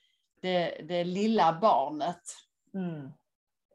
det, 0.42 0.84
det 0.88 1.04
lilla 1.04 1.58
barnet. 1.60 2.22
Mm. 2.74 3.10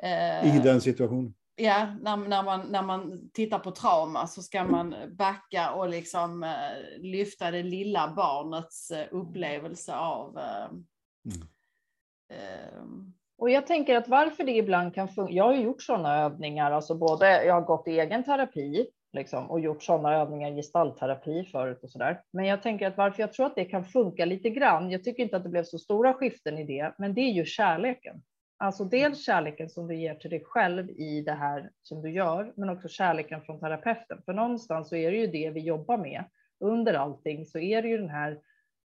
Eh, 0.03 0.57
I 0.57 0.59
den 0.59 0.81
situationen. 0.81 1.33
Ja, 1.55 1.95
när, 2.01 2.17
när, 2.17 2.43
man, 2.43 2.67
när 2.67 2.81
man 2.81 3.29
tittar 3.33 3.59
på 3.59 3.71
trauma 3.71 4.27
så 4.27 4.41
ska 4.41 4.63
man 4.63 4.95
backa 5.17 5.71
och 5.71 5.89
liksom 5.89 6.43
eh, 6.43 6.99
lyfta 6.99 7.51
det 7.51 7.63
lilla 7.63 8.13
barnets 8.15 8.91
eh, 8.91 9.07
upplevelse 9.11 9.95
av 9.95 10.37
eh, 10.37 10.65
eh, 12.37 12.83
Och 13.37 13.49
jag 13.49 13.67
tänker 13.67 13.95
att 13.95 14.07
varför 14.07 14.43
det 14.43 14.51
ibland 14.57 14.95
kan 14.95 15.07
funka. 15.07 15.33
Jag 15.33 15.43
har 15.43 15.53
ju 15.53 15.61
gjort 15.61 15.81
sådana 15.81 16.17
övningar, 16.17 16.71
alltså 16.71 16.95
både 16.95 17.45
jag 17.45 17.53
har 17.53 17.61
gått 17.61 17.87
i 17.87 17.99
egen 17.99 18.23
terapi 18.23 18.87
liksom, 19.17 19.51
och 19.51 19.59
gjort 19.59 19.83
sådana 19.83 20.15
övningar 20.15 20.51
gestaltterapi 20.51 21.43
förut 21.43 21.83
och 21.83 21.89
sådär. 21.89 22.21
Men 22.31 22.45
jag 22.45 22.63
tänker 22.63 22.87
att 22.87 22.97
varför 22.97 23.23
jag 23.23 23.33
tror 23.33 23.45
att 23.45 23.55
det 23.55 23.65
kan 23.65 23.85
funka 23.85 24.25
lite 24.25 24.49
grann. 24.49 24.91
Jag 24.91 25.03
tycker 25.03 25.23
inte 25.23 25.37
att 25.37 25.43
det 25.43 25.49
blev 25.49 25.63
så 25.63 25.77
stora 25.77 26.13
skiften 26.13 26.57
i 26.57 26.63
det, 26.63 26.93
men 26.97 27.13
det 27.13 27.21
är 27.21 27.31
ju 27.31 27.45
kärleken. 27.45 28.21
Alltså 28.59 28.83
dels 28.83 29.25
kärleken 29.25 29.69
som 29.69 29.87
du 29.87 29.95
ger 29.95 30.15
till 30.15 30.29
dig 30.29 30.43
själv 30.45 30.89
i 30.89 31.21
det 31.21 31.31
här 31.31 31.69
som 31.81 32.01
du 32.01 32.11
gör, 32.11 32.53
men 32.55 32.69
också 32.69 32.87
kärleken 32.87 33.41
från 33.41 33.59
terapeuten. 33.59 34.21
För 34.25 34.33
någonstans 34.33 34.89
så 34.89 34.95
är 34.95 35.11
det 35.11 35.17
ju 35.17 35.27
det 35.27 35.49
vi 35.49 35.59
jobbar 35.59 35.97
med. 35.97 36.23
Under 36.59 36.93
allting 36.93 37.45
så 37.45 37.59
är 37.59 37.81
det 37.81 37.87
ju 37.87 37.97
den 37.97 38.09
här 38.09 38.39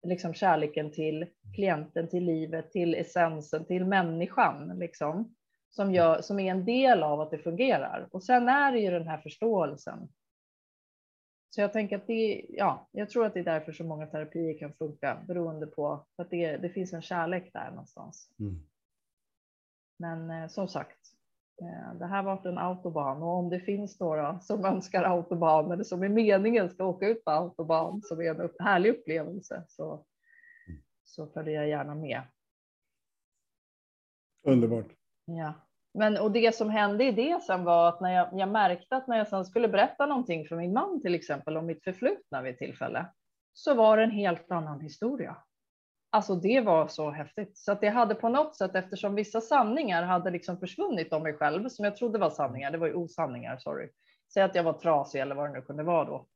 liksom 0.08 0.34
kärleken 0.34 0.92
till 0.92 1.26
klienten, 1.56 2.08
till 2.08 2.24
livet, 2.24 2.72
till 2.72 2.96
essensen, 2.96 3.66
till 3.66 3.86
människan, 3.86 4.80
liksom, 4.80 5.36
som, 5.78 5.94
gör, 5.94 6.22
som 6.22 6.40
är 6.40 6.52
en 6.52 6.66
del 6.66 7.04
av 7.04 7.22
att 7.22 7.32
det 7.32 7.38
fungerar. 7.38 8.08
Och 8.12 8.24
sen 8.24 8.50
är 8.50 8.72
det 8.72 8.80
ju 8.80 8.92
den 8.92 9.08
här 9.08 9.18
förståelsen. 9.18 10.10
Så 11.50 11.62
jag 11.62 11.74
tänker 11.74 11.96
att 11.98 12.08
det, 12.08 12.46
ja, 12.50 12.88
jag 12.92 13.10
tror 13.10 13.26
att 13.26 13.34
det 13.34 13.40
är 13.40 13.44
därför 13.44 13.72
så 13.72 13.84
många 13.84 14.08
terapier 14.08 14.60
kan 14.60 14.74
funka, 14.74 15.24
beroende 15.28 15.68
på 15.68 16.06
att 16.16 16.30
det, 16.30 16.58
det 16.58 16.70
finns 16.70 16.94
en 16.94 17.02
kärlek 17.02 17.54
där 17.54 17.70
någonstans. 17.70 18.30
Mm. 18.40 18.60
Men 19.98 20.30
eh, 20.30 20.48
som 20.48 20.68
sagt, 20.68 21.00
eh, 21.62 22.00
det 22.00 22.06
här 22.06 22.24
varit 22.24 22.46
en 22.46 22.58
autobahn 22.58 23.24
och 23.24 23.38
om 23.38 23.50
det 23.50 23.60
finns 23.60 24.00
några 24.00 24.40
som 24.40 24.66
önskar 24.66 25.04
autobahn 25.04 25.72
eller 25.72 25.84
som 25.84 26.04
i 26.04 26.10
meningen 26.10 26.70
ska 26.70 26.86
åka 26.86 27.08
ut 27.08 27.24
på 27.24 27.32
autobahn 27.32 28.02
som 28.02 28.22
är 28.22 28.32
en 28.32 28.42
upp, 28.42 28.56
härlig 28.60 28.90
upplevelse 28.90 29.64
så, 29.68 30.06
så 31.04 31.28
följer 31.28 31.54
jag 31.54 31.70
gärna 31.70 31.96
med. 31.96 32.22
Underbart. 34.44 34.88
Ja. 35.26 35.54
Men 35.98 36.18
och 36.18 36.32
det 36.32 36.56
som 36.56 36.70
hände 36.70 37.04
i 37.04 37.12
det 37.12 37.44
sen 37.44 37.64
var 37.64 37.90
att 37.90 38.02
när 38.02 38.14
jag, 38.14 38.28
jag 38.32 38.50
märkte 38.50 38.96
att 38.96 39.08
när 39.08 39.18
jag 39.18 39.28
sen 39.28 39.46
skulle 39.46 39.68
berätta 39.68 40.06
någonting 40.06 40.48
för 40.48 40.56
min 40.56 40.74
man 40.74 41.02
till 41.02 41.16
exempel 41.16 41.58
om 41.58 41.66
mitt 41.66 41.84
förflutna 41.84 42.42
vid 42.42 42.54
ett 42.54 42.60
tillfälle 42.60 43.06
så 43.54 43.74
var 43.74 43.98
det 43.98 44.04
en 44.04 44.12
helt 44.12 44.52
annan 44.52 44.82
historia. 44.82 45.36
Alltså 46.10 46.36
det 46.36 46.62
var 46.62 46.88
så 46.88 47.12
häftigt 47.12 47.58
så 47.58 47.72
att 47.72 47.82
det 47.82 47.90
hade 47.90 48.16
på 48.16 48.30
något 48.30 48.56
sätt 48.56 48.76
eftersom 48.76 49.16
vissa 49.16 49.42
sanningar 49.42 50.04
hade 50.04 50.32
liksom 50.32 50.58
försvunnit 50.58 51.14
om 51.14 51.24
mig 51.24 51.34
själv 51.34 51.70
som 51.70 51.86
jag 51.86 51.96
trodde 51.96 52.20
var 52.20 52.30
sanningar. 52.30 52.72
Det 52.72 52.78
var 52.78 52.88
ju 52.88 52.94
osanningar, 52.94 53.58
sorry. 53.58 53.90
Säg 54.34 54.44
att 54.44 54.56
jag 54.56 54.64
var 54.64 54.74
trasig 54.74 55.22
eller 55.22 55.36
vad 55.36 55.50
det 55.50 55.54
nu 55.54 55.62
kunde 55.62 55.84
vara 55.84 56.06
då. 56.06 56.28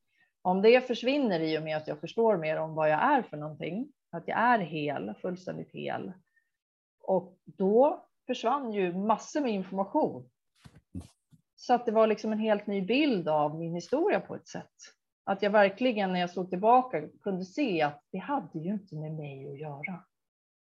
Om 0.41 0.62
det 0.62 0.88
försvinner 0.88 1.39
i 1.39 1.58
och 1.58 1.63
med 1.63 1.78
att 1.78 1.88
jag 1.88 2.00
förstår 2.00 2.38
mer 2.38 2.58
om 2.58 2.76
vad 2.76 2.89
jag 2.89 3.04
är 3.04 3.21
för 3.21 3.38
någonting, 3.38 3.93
att 4.12 4.28
jag 4.28 4.39
är 4.39 4.60
hel, 4.60 5.13
fullständigt 5.21 5.71
hel. 5.71 6.13
Och 7.04 7.38
då 7.45 8.08
försvann 8.28 8.72
ju 8.72 8.94
massor 8.94 9.42
med 9.42 9.52
information. 9.52 10.30
Så 11.56 11.74
att 11.74 11.86
det 11.86 11.92
var 11.92 12.08
liksom 12.08 12.32
en 12.32 12.40
helt 12.40 12.68
ny 12.68 12.82
bild 12.82 13.28
av 13.28 13.60
min 13.60 13.76
historia 13.76 14.20
på 14.20 14.36
ett 14.36 14.48
sätt. 14.48 14.74
Att 15.24 15.42
jag 15.42 15.50
verkligen 15.50 16.14
när 16.14 16.20
jag 16.20 16.30
såg 16.30 16.50
tillbaka 16.50 17.08
kunde 17.22 17.46
se 17.46 17.82
att 17.82 18.04
det 18.12 18.18
hade 18.18 18.60
ju 18.60 18.74
inte 18.74 18.96
med 18.96 19.14
mig 19.14 19.52
att 19.52 19.60
göra. 19.60 20.04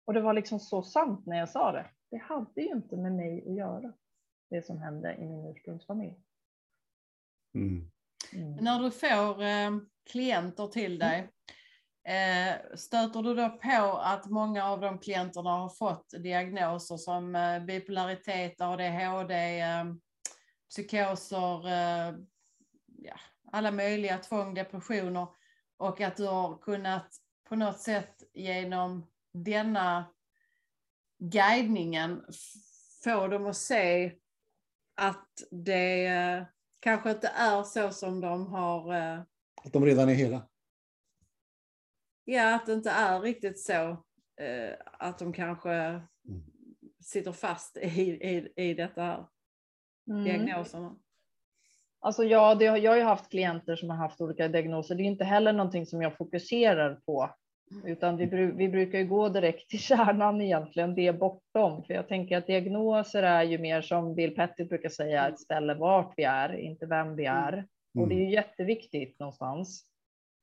Och 0.04 0.14
det 0.14 0.20
var 0.20 0.32
liksom 0.32 0.60
så 0.60 0.82
sant 0.82 1.26
när 1.26 1.38
jag 1.38 1.48
sa 1.48 1.72
det. 1.72 1.86
Det 2.10 2.16
hade 2.16 2.60
ju 2.62 2.68
inte 2.68 2.96
med 2.96 3.12
mig 3.12 3.44
att 3.46 3.56
göra. 3.56 3.92
Det 4.50 4.66
som 4.66 4.78
hände 4.78 5.14
i 5.14 5.24
min 5.24 5.46
ursprungsfamilj. 5.46 6.16
Mm. 7.54 7.90
Mm. 8.32 8.56
När 8.56 8.82
du 8.82 8.90
får 8.90 9.42
eh, 9.42 9.70
klienter 10.12 10.66
till 10.66 10.98
dig, 10.98 11.20
eh, 11.20 11.26
Eh, 12.04 12.54
stöter 12.74 13.22
du 13.22 13.34
då 13.34 13.48
på 13.48 13.98
att 13.98 14.26
många 14.26 14.64
av 14.64 14.80
de 14.80 14.98
klienterna 14.98 15.50
har 15.50 15.68
fått 15.68 16.10
diagnoser 16.10 16.96
som 16.96 17.34
eh, 17.34 17.64
bipolaritet, 17.64 18.60
ADHD, 18.60 19.60
eh, 19.60 19.84
psykoser, 20.70 21.62
ja, 22.98 23.14
alla 23.52 23.70
möjliga 23.70 24.18
tvång, 24.18 24.54
depressioner 24.54 25.26
och 25.76 26.00
att 26.00 26.16
du 26.16 26.26
har 26.26 26.58
kunnat 26.58 27.08
på 27.48 27.56
något 27.56 27.80
sätt 27.80 28.14
genom 28.34 29.06
denna 29.32 30.04
guidningen 31.18 32.24
få 33.04 33.28
dem 33.28 33.46
att 33.46 33.56
se 33.56 34.12
att 34.94 35.28
det 35.50 36.46
kanske 36.80 37.10
inte 37.10 37.28
är 37.28 37.62
så 37.62 37.90
som 37.90 38.20
de 38.20 38.46
har, 38.46 38.94
Att 39.64 39.72
de 39.72 39.84
redan 39.84 40.08
är 40.08 40.14
hela 40.14 40.51
ja 42.24 42.54
att 42.54 42.66
det 42.66 42.72
inte 42.72 42.90
är 42.90 43.20
riktigt 43.20 43.60
så 43.60 43.72
eh, 44.40 44.74
att 44.84 45.18
de 45.18 45.32
kanske 45.32 45.70
Mm. 46.28 46.42
sitter 47.00 47.32
fast 47.32 47.76
i, 47.76 48.00
i, 48.10 48.52
i 48.56 48.74
detta 48.74 49.02
här 49.02 49.26
Mm. 50.10 50.24
diagnoserna. 50.24 50.96
Alltså 52.00 52.24
ja, 52.24 52.54
det, 52.54 52.64
jag 52.64 52.90
har 52.90 52.96
ju 52.96 53.02
haft 53.02 53.30
klienter 53.30 53.76
som 53.76 53.90
har 53.90 53.96
haft 53.96 54.20
olika 54.20 54.48
diagnoser. 54.48 54.94
Det 54.94 55.02
är 55.02 55.04
inte 55.04 55.24
heller 55.24 55.52
någonting 55.52 55.86
som 55.86 56.02
jag 56.02 56.16
fokuserar 56.16 56.94
på, 57.06 57.30
utan 57.84 58.16
vi, 58.16 58.26
bru, 58.26 58.52
vi 58.56 58.68
brukar 58.68 58.98
ju 58.98 59.06
gå 59.06 59.28
direkt 59.28 59.70
till 59.70 59.78
kärnan 59.88 60.40
egentligen, 60.40 60.94
det 60.94 61.12
bortom. 61.12 61.84
För 61.84 61.94
jag 61.94 62.08
tänker 62.08 62.36
att 62.38 62.46
diagnoser 62.46 63.22
är 63.22 63.42
ju 63.42 63.58
mer 63.58 63.82
som 63.82 64.14
Bill 64.14 64.34
Pettit 64.34 64.68
brukar 64.68 64.88
säga, 64.88 65.28
ett 65.28 65.40
ställe 65.40 65.74
vart 65.74 66.14
vi 66.16 66.24
är, 66.24 66.52
inte 66.56 66.86
vem 66.86 67.16
vi 67.16 67.24
är. 67.24 67.66
Och 67.98 68.08
det 68.08 68.14
är 68.14 68.18
ju 68.18 68.30
jätteviktigt 68.32 69.18
någonstans. 69.20 69.86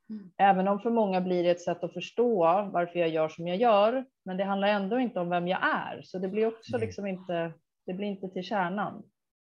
Mm. 0.10 0.32
Även 0.38 0.68
om 0.68 0.80
för 0.80 0.90
många 0.90 1.22
blir 1.22 1.44
det 1.44 1.50
ett 1.50 1.62
sätt 1.62 1.84
att 1.84 1.94
förstå 1.94 2.44
varför 2.74 3.00
jag 3.00 3.10
gör 3.10 3.30
som 3.30 3.48
jag 3.48 3.58
gör, 3.58 4.06
men 4.26 4.38
det 4.38 4.44
handlar 4.44 4.68
ändå 4.68 5.00
inte 5.00 5.20
om 5.20 5.30
vem 5.30 5.48
jag 5.48 5.60
är, 5.64 6.02
så 6.04 6.20
det 6.20 6.28
blir 6.28 6.48
också 6.48 6.78
Nej. 6.78 6.86
liksom 6.86 7.08
inte, 7.08 7.52
det 7.86 7.94
blir 7.94 8.08
inte 8.08 8.30
till 8.30 8.44
kärnan. 8.44 9.04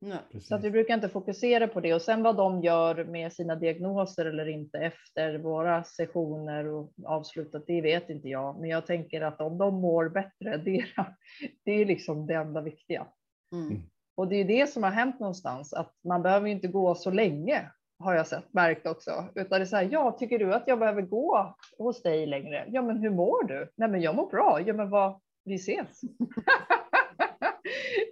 Nej. 0.01 0.19
Så 0.43 0.55
att 0.55 0.65
vi 0.65 0.71
brukar 0.71 0.95
inte 0.95 1.09
fokusera 1.09 1.69
på 1.69 1.81
det 1.81 1.95
och 1.95 2.03
sen 2.03 2.23
vad 2.23 2.37
de 2.37 2.63
gör 2.63 3.05
med 3.05 3.33
sina 3.33 3.57
diagnoser 3.57 4.27
eller 4.27 4.49
inte 4.49 4.79
efter 4.79 5.39
våra 5.39 5.85
sessioner 5.85 6.67
och 6.67 6.93
avslutat, 7.05 7.65
det 7.67 7.81
vet 7.81 8.11
inte 8.11 8.29
jag. 8.29 8.61
Men 8.61 8.71
jag 8.71 8.87
tänker 8.87 9.21
att 9.21 9.41
om 9.41 9.59
de 9.59 9.81
mår 9.81 10.09
bättre, 10.09 10.57
det 10.57 10.77
är, 10.77 10.87
det 11.65 11.73
är 11.73 11.87
liksom 11.87 12.27
det 12.27 12.35
enda 12.35 12.61
viktiga. 12.61 13.07
Mm. 13.53 13.83
Och 14.17 14.29
det 14.29 14.37
är 14.37 14.45
det 14.45 14.67
som 14.67 14.83
har 14.83 14.91
hänt 14.91 15.21
någonstans, 15.21 15.73
att 15.73 15.93
man 16.05 16.23
behöver 16.23 16.49
inte 16.49 16.69
gå 16.69 16.95
så 16.95 17.11
länge 17.11 17.71
har 17.99 18.15
jag 18.15 18.27
sett 18.27 18.53
märkt 18.53 18.87
också, 18.87 19.25
utan 19.35 19.59
det 19.59 19.65
är 19.65 19.67
så 19.67 19.77
här, 19.77 19.89
ja, 19.93 20.17
tycker 20.19 20.39
du 20.39 20.55
att 20.55 20.65
jag 20.67 20.79
behöver 20.79 21.03
gå 21.03 21.57
hos 21.79 22.03
dig 22.03 22.27
längre? 22.27 22.65
Ja, 22.69 22.83
men 22.83 22.97
hur 22.97 23.11
mår 23.11 23.45
du? 23.45 23.73
Nej, 23.77 23.89
men 23.89 24.01
jag 24.01 24.15
mår 24.15 24.31
bra. 24.31 24.61
Ja, 24.67 24.75
men 24.75 24.91
vad, 24.91 25.21
vi 25.45 25.55
ses. 25.55 26.01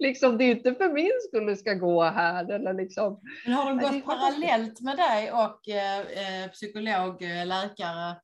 liksom, 0.01 0.39
det 0.39 0.45
är 0.45 0.51
inte 0.51 0.75
för 0.75 0.93
min 0.93 1.13
skull 1.29 1.47
du 1.47 1.57
ska 1.57 1.75
gå 1.75 2.03
här 2.03 2.51
eller 2.51 2.75
liksom. 2.75 3.21
Men 3.45 3.55
har 3.55 3.67
de 3.67 3.79
gått 3.79 4.05
parallellt 4.05 4.81
med 4.81 4.97
dig 4.97 5.33
och 5.33 5.69
eh, 5.69 6.01
eh, 6.01 6.51
psykolog, 6.51 7.23
eh, 7.23 7.47
läkare 7.47 8.17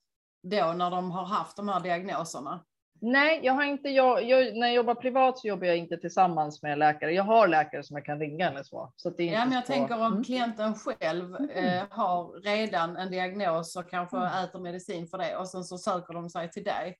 då 0.42 0.72
när 0.76 0.90
de 0.90 1.10
har 1.10 1.24
haft 1.24 1.56
de 1.56 1.68
här 1.68 1.80
diagnoserna? 1.80 2.64
Nej, 3.02 3.40
jag 3.42 3.52
har 3.52 3.64
inte, 3.64 3.88
jag, 3.88 4.24
jag, 4.24 4.56
när 4.56 4.66
jag 4.66 4.74
jobbar 4.76 4.94
privat 4.94 5.38
så 5.38 5.48
jobbar 5.48 5.66
jag 5.66 5.76
inte 5.76 5.96
tillsammans 5.96 6.62
med 6.62 6.78
läkare. 6.78 7.12
Jag 7.12 7.24
har 7.24 7.48
läkare 7.48 7.82
som 7.82 7.96
jag 7.96 8.04
kan 8.04 8.18
ringa 8.18 8.48
eller 8.50 8.62
så. 8.62 8.92
så 8.96 9.10
det 9.10 9.22
är 9.22 9.32
Ja, 9.32 9.36
inte 9.38 9.46
men 9.48 9.54
jag 9.54 9.66
så- 9.66 9.72
tänker 9.72 9.94
om 9.94 10.12
Mm. 10.12 10.24
klienten 10.24 10.74
själv 10.74 11.36
eh, 11.50 11.82
har 11.90 12.40
redan 12.40 12.96
en 12.96 13.10
diagnos 13.10 13.76
och 13.76 13.90
kanske 13.90 14.16
Mm. 14.16 14.44
äter 14.44 14.58
medicin 14.60 15.06
för 15.06 15.18
det 15.18 15.36
och 15.36 15.48
sen 15.48 15.64
så 15.64 15.78
söker 15.78 16.14
de 16.14 16.30
sig 16.30 16.50
till 16.50 16.64
dig. 16.64 16.98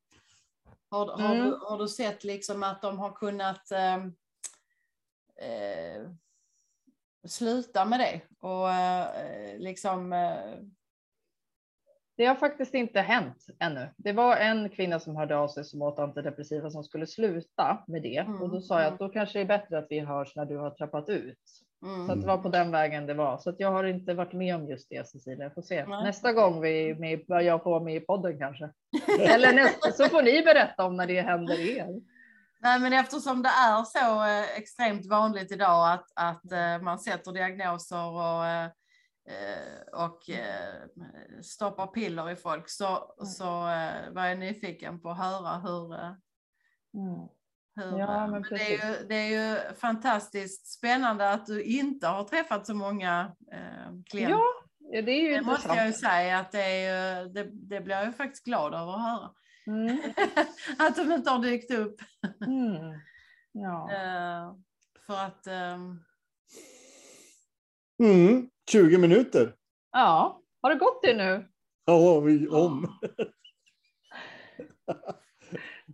Har, 0.91 1.07
har, 1.07 1.35
Mm. 1.35 1.45
du, 1.47 1.59
har 1.63 1.79
du 1.79 1.89
sett 1.89 2.25
liksom 2.25 2.63
att 2.63 2.83
de 2.83 2.99
har 2.99 3.13
kunnat 3.13 3.71
eh, 3.71 3.97
eh, 5.37 6.11
sluta 7.29 7.85
med 7.85 8.01
det 8.01 8.21
och 8.49 8.71
eh, 8.73 9.59
liksom 9.59 10.13
eh, 10.13 10.59
Det 12.21 12.27
har 12.27 12.35
faktiskt 12.35 12.75
inte 12.75 13.01
hänt 13.01 13.47
ännu. 13.59 13.89
Det 13.97 14.13
var 14.13 14.37
en 14.37 14.71
kvinna 14.71 15.01
som 15.01 15.17
hörde 15.17 15.37
av 15.37 15.49
sig 15.49 15.65
som 15.65 15.83
åt 15.83 15.99
antidepressiva 15.99 16.71
som 16.71 16.85
skulle 16.85 17.07
sluta 17.07 17.85
med 17.87 18.03
det. 18.03 18.17
Mm, 18.17 18.43
Och 18.43 18.51
då 18.51 18.61
sa 18.61 18.75
jag 18.75 18.83
mm. 18.83 18.95
att 18.95 18.99
då 18.99 19.09
kanske 19.09 19.39
det 19.39 19.43
är 19.43 19.59
bättre 19.59 19.79
att 19.79 19.87
vi 19.91 20.01
hörs 20.01 20.37
när 20.37 20.45
du 20.45 20.57
har 20.57 20.71
trappat 20.71 21.09
ut. 21.09 21.39
mm. 21.83 22.07
Så 22.07 22.15
det 22.15 22.27
var 22.27 22.39
på 22.39 22.49
den 22.49 22.71
vägen 22.71 23.07
det 23.07 23.15
var. 23.15 23.39
Så 23.39 23.55
jag 23.59 23.73
har 23.73 23.85
inte 23.85 24.15
varit 24.15 24.33
med 24.33 24.55
om 24.55 24.69
just 24.69 24.89
det 24.91 25.09
Cecilia. 25.09 25.45
Jag 25.45 25.55
får 25.55 25.63
se. 25.63 25.87
Nej. 25.87 26.05
Nästa 26.05 26.33
gång 26.33 26.61
vi 26.61 26.91
är 26.91 26.95
med, 26.95 27.45
jag 27.45 27.63
får 27.63 27.71
vara 27.71 27.83
med 27.83 27.97
i 27.97 28.01
podden 28.01 28.39
kanske. 28.39 28.71
Eller 29.21 29.53
nästa 29.53 29.93
så 29.93 30.05
får 30.09 30.23
ni 30.23 30.43
berätta 30.43 30.85
om 30.85 30.97
när 30.97 31.07
det 31.07 31.21
händer 31.21 31.79
er. 31.79 32.01
Nej, 32.63 32.81
men 32.81 32.93
eftersom 32.93 33.43
det 33.43 33.49
är 33.49 33.85
så 33.85 34.25
eh, 34.25 34.59
extremt 34.59 35.07
vanligt 35.07 35.53
idag 35.53 35.93
att, 35.93 36.07
att 36.15 36.53
eh, 36.53 36.83
man 36.83 36.99
sätter 36.99 37.33
diagnoser 37.33 38.07
och, 38.07 38.47
eh 38.47 38.69
och 39.93 40.31
eh, 40.31 40.87
stoppar 41.43 41.87
piller 41.87 42.31
i 42.31 42.37
folk 42.37 42.69
så, 42.69 43.15
så 43.25 43.69
eh, 43.69 44.13
var 44.13 44.27
jag 44.27 44.39
nyfiken 44.39 45.01
på 45.01 45.11
att 45.11 45.19
höra 45.19 45.59
hur, 45.59 45.95
mm. 45.95 47.29
hur 47.77 47.99
ja, 47.99 48.27
men, 48.27 48.31
men 48.31 48.43
det, 48.43 48.75
är 48.75 48.99
ju, 48.99 49.07
det 49.07 49.15
är 49.15 49.29
ju 49.29 49.75
fantastiskt 49.75 50.67
spännande 50.67 51.31
att 51.31 51.47
du 51.47 51.63
inte 51.63 52.07
har 52.07 52.25
träffat 52.25 52.67
så 52.67 52.75
många 52.75 53.37
klienter. 54.11 54.37
Ja, 54.37 55.03
det 55.03 55.13
är 55.13 55.29
ju 55.29 55.35
det 55.35 55.43
måste 55.43 55.69
jag 55.69 55.87
ju 55.87 55.93
säga 55.93 56.39
att 56.39 56.53
det, 56.53 56.85
är, 56.87 57.25
det, 57.25 57.51
det 57.53 57.81
blir 57.81 57.97
jag 57.97 58.07
ju 58.07 58.13
faktiskt 58.13 58.45
glad 58.45 58.75
över 58.75 58.93
att 58.93 59.03
höra. 59.03 59.31
Mm. 59.67 59.99
att 60.79 60.97
de 60.97 61.13
inte 61.13 61.31
har 61.31 61.39
dykt 61.39 61.71
upp. 61.71 62.01
Mm. 62.47 63.01
Ja. 63.53 63.91
För 65.07 65.19
att... 65.19 65.47
Um... 65.47 66.05
Mm, 68.03 68.51
20 68.71 68.99
minuter. 68.99 69.55
Ja, 69.93 70.43
har 70.63 70.71
det 70.71 70.77
gått 70.77 71.03
det 71.03 71.15
nu? 71.15 71.49
Ja, 71.85 72.21
vi 72.21 72.49
om. 72.49 72.99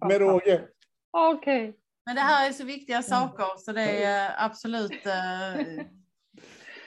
Med 0.09 0.21
råge. 0.21 0.69
Okej. 1.11 1.69
Okay. 1.69 1.81
Men 2.07 2.15
det 2.15 2.21
här 2.21 2.49
är 2.49 2.53
så 2.53 2.65
viktiga 2.65 3.03
saker 3.03 3.47
så 3.59 3.73
det 3.73 4.05
är 4.05 4.45
absolut... 4.45 5.07
Uh... 5.07 5.83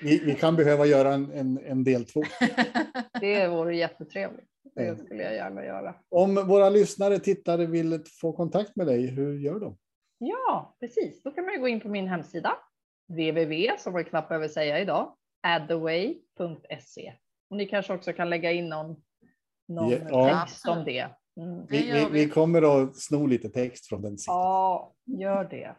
Vi, 0.02 0.20
vi, 0.26 0.36
kan 0.36 0.56
behöva 0.56 0.86
göra 0.86 1.14
en, 1.14 1.32
en, 1.32 1.58
en 1.58 1.84
del 1.84 2.06
två. 2.06 2.24
det 3.22 3.48
vore 3.48 3.76
jättetrevligt. 3.76 4.50
Det 4.76 5.00
skulle 5.00 5.24
jag 5.24 5.34
gärna 5.34 5.66
göra. 5.66 5.96
Om 6.10 6.36
våra 6.36 6.70
lyssnare, 6.70 7.20
tittare 7.20 7.66
vill 7.66 8.04
få 8.22 8.34
kontakt 8.34 8.76
med 8.76 8.88
dig, 8.88 9.08
hur 9.08 9.40
gör 9.40 9.60
de? 9.60 9.78
Ja, 10.18 10.76
precis. 10.80 11.24
Då 11.24 11.32
kan 11.32 11.46
man 11.46 11.62
gå 11.62 11.68
in 11.68 11.80
på 11.80 11.90
min 11.90 12.08
hemsida 12.08 12.58
www, 13.08 13.78
som 13.78 13.96
jag 13.96 14.08
knappt 14.08 14.30
behöver 14.30 14.48
säga 14.48 14.80
idag, 14.80 15.16
adtheway.se. 15.42 17.14
Och 17.50 17.58
ni 17.58 17.66
kanske 17.66 17.94
också 17.94 18.14
kan 18.14 18.30
lägga 18.30 18.52
in 18.52 18.70
någon, 18.70 18.96
någon 19.68 19.92
ja, 19.92 20.46
text 20.46 20.68
om 20.68 20.84
det. 20.86 21.10
Mm. 21.42 21.66
Vi, 21.70 21.92
vi, 21.92 22.08
vi, 22.12 22.30
kommer 22.30 22.84
att 22.84 22.96
sno 22.96 23.26
lite 23.26 23.50
text 23.50 23.88
från 23.88 24.02
den 24.02 24.18
sidan. 24.18 24.36
Ja, 24.36 24.94
gör 25.06 25.44
det. 25.44 25.76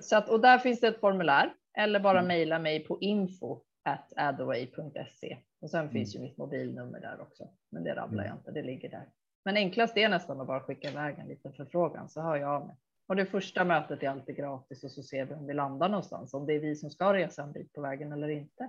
Så 0.00 0.16
att, 0.16 0.28
och 0.28 0.40
där 0.40 0.58
finns 0.58 0.80
det 0.80 0.88
ett 0.88 1.00
formulär 1.00 1.54
eller 1.78 2.00
bara 2.00 2.18
mm. 2.18 2.28
mejla 2.28 2.58
mig 2.58 2.84
på 2.84 3.00
info 3.00 3.62
at 3.84 4.12
adaway.se. 4.16 5.38
Och 5.60 5.70
sen 5.70 5.80
mm. 5.80 5.92
finns 5.92 6.16
ju 6.16 6.20
mitt 6.20 6.36
mobilnummer 6.36 7.00
där 7.00 7.20
också, 7.20 7.48
men 7.70 7.84
det 7.84 7.94
rabblar 7.94 8.24
jag 8.24 8.30
mm. 8.30 8.38
inte, 8.38 8.50
det 8.50 8.62
ligger 8.62 8.90
där. 8.90 9.08
Men 9.44 9.56
enklast 9.56 9.96
är 9.96 10.08
nästan 10.08 10.40
att 10.40 10.46
bara 10.46 10.60
skicka 10.60 10.90
iväg 10.90 11.18
en 11.18 11.28
liten 11.28 11.52
förfrågan 11.52 12.08
så 12.08 12.20
hör 12.20 12.36
jag 12.36 12.50
av 12.50 12.66
mig. 12.66 12.76
Och 13.08 13.16
det 13.16 13.26
första 13.26 13.64
mötet 13.64 14.02
är 14.02 14.08
alltid 14.08 14.36
gratis 14.36 14.84
och 14.84 14.90
så 14.90 15.02
ser 15.02 15.24
vi 15.24 15.34
om 15.34 15.46
vi 15.46 15.54
landar 15.54 15.88
någonstans, 15.88 16.34
om 16.34 16.46
det 16.46 16.54
är 16.54 16.60
vi 16.60 16.76
som 16.76 16.90
ska 16.90 17.14
resa 17.14 17.42
en 17.42 17.52
bit 17.52 17.72
på 17.72 17.80
vägen 17.80 18.12
eller 18.12 18.28
inte. 18.28 18.68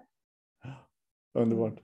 Underbart. 1.33 1.79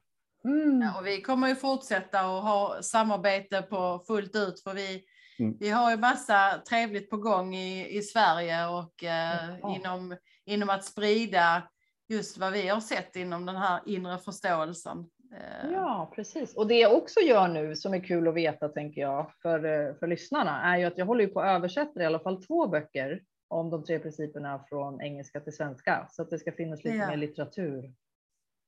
Mm. 0.45 0.81
Ja, 0.81 0.99
och 0.99 1.07
vi 1.07 1.21
kommer 1.21 1.47
ju 1.47 1.55
fortsätta 1.55 2.19
att 2.19 2.43
ha 2.43 2.77
samarbete 2.81 3.61
på 3.61 4.03
fullt 4.07 4.35
ut 4.35 4.63
för 4.63 4.73
vi, 4.73 5.03
mm. 5.39 5.57
vi 5.59 5.69
har 5.69 5.91
ju 5.91 5.97
massa 5.97 6.61
trevligt 6.69 7.09
på 7.09 7.17
gång 7.17 7.55
i, 7.55 7.97
i 7.97 8.01
Sverige 8.01 8.67
och 8.67 9.03
eh, 9.03 9.57
ja. 9.61 9.75
inom, 9.75 10.17
inom 10.45 10.69
att 10.69 10.83
sprida 10.83 11.63
just 12.09 12.37
vad 12.37 12.53
vi 12.53 12.67
har 12.67 12.79
sett 12.79 13.15
inom 13.15 13.45
den 13.45 13.55
här 13.55 13.81
inre 13.85 14.17
förståelsen. 14.17 15.09
Eh, 15.33 15.71
ja, 15.71 16.11
precis. 16.15 16.55
Och 16.55 16.67
det 16.67 16.79
jag 16.79 16.93
också 16.93 17.19
gör 17.19 17.47
nu 17.47 17.75
som 17.75 17.93
är 17.93 18.03
kul 18.03 18.27
att 18.27 18.33
veta, 18.33 18.69
tänker 18.69 19.01
jag, 19.01 19.31
för, 19.41 19.65
eh, 19.65 19.95
för 19.95 20.07
lyssnarna, 20.07 20.61
är 20.61 20.77
ju 20.77 20.85
att 20.85 20.97
jag 20.97 21.05
håller 21.05 21.27
på 21.27 21.41
att 21.41 21.55
översätta 21.55 22.03
i 22.03 22.05
alla 22.05 22.19
fall 22.19 22.43
två 22.43 22.67
böcker 22.67 23.21
om 23.47 23.69
de 23.69 23.83
tre 23.83 23.99
principerna 23.99 24.65
från 24.69 25.01
engelska 25.01 25.39
till 25.39 25.55
svenska, 25.55 26.07
så 26.11 26.21
att 26.21 26.29
det 26.29 26.39
ska 26.39 26.51
finnas 26.51 26.83
lite 26.83 26.97
ja. 26.97 27.07
mer 27.07 27.17
litteratur. 27.17 27.93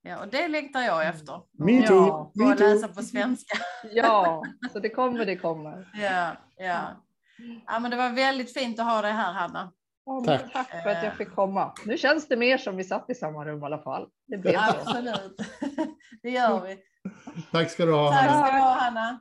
Ja, 0.08 0.20
och 0.20 0.28
det 0.28 0.48
längtar 0.48 0.82
jag 0.82 1.02
mm. 1.02 1.16
efter. 1.16 1.42
Me 1.60 1.88
too. 1.88 2.08
Ja. 2.08 2.32
Me 2.36 2.56
too. 2.56 2.68
läsa 2.68 2.88
på 2.88 3.02
svenska. 3.02 3.58
ja, 3.92 4.44
så 4.74 4.80
det 4.80 4.90
kommer, 4.90 5.26
det 5.26 5.36
kommer. 5.36 5.90
Ja, 5.94 6.32
ja. 6.58 7.04
ja 7.68 7.80
men 7.80 7.92
det 7.92 7.98
var 7.98 8.10
väldigt 8.10 8.54
fint 8.54 8.80
att 8.80 8.86
ha 8.86 9.02
dig 9.02 9.12
här, 9.12 9.34
Hanna. 9.34 9.72
Oh, 10.06 10.26
tack. 10.26 10.54
tack 10.54 10.84
för 10.84 10.90
att 10.90 11.04
jag 11.04 11.14
fick 11.18 11.36
komma. 11.36 11.74
Nu 11.86 11.98
känns 11.98 12.28
det 12.28 12.38
mer 12.38 12.58
som 12.58 12.78
vi 12.78 12.84
satt 12.84 13.10
i 13.10 13.16
samma 13.16 13.46
rum 13.46 13.62
i 13.62 13.66
alla 13.66 13.78
fall. 13.78 14.08
Det 14.28 14.38
blev 14.38 14.56
Absolut, 14.58 15.38
det 16.24 16.30
gör 16.30 16.62
vi. 16.62 16.78
Tack 17.52 17.72
ska 17.72 17.86
du 17.86 17.94
ha. 17.94 18.12
Tack 18.12 18.30
ska 18.30 18.56
du 18.56 18.62
ha, 18.62 18.74
Hanna. 18.80 19.20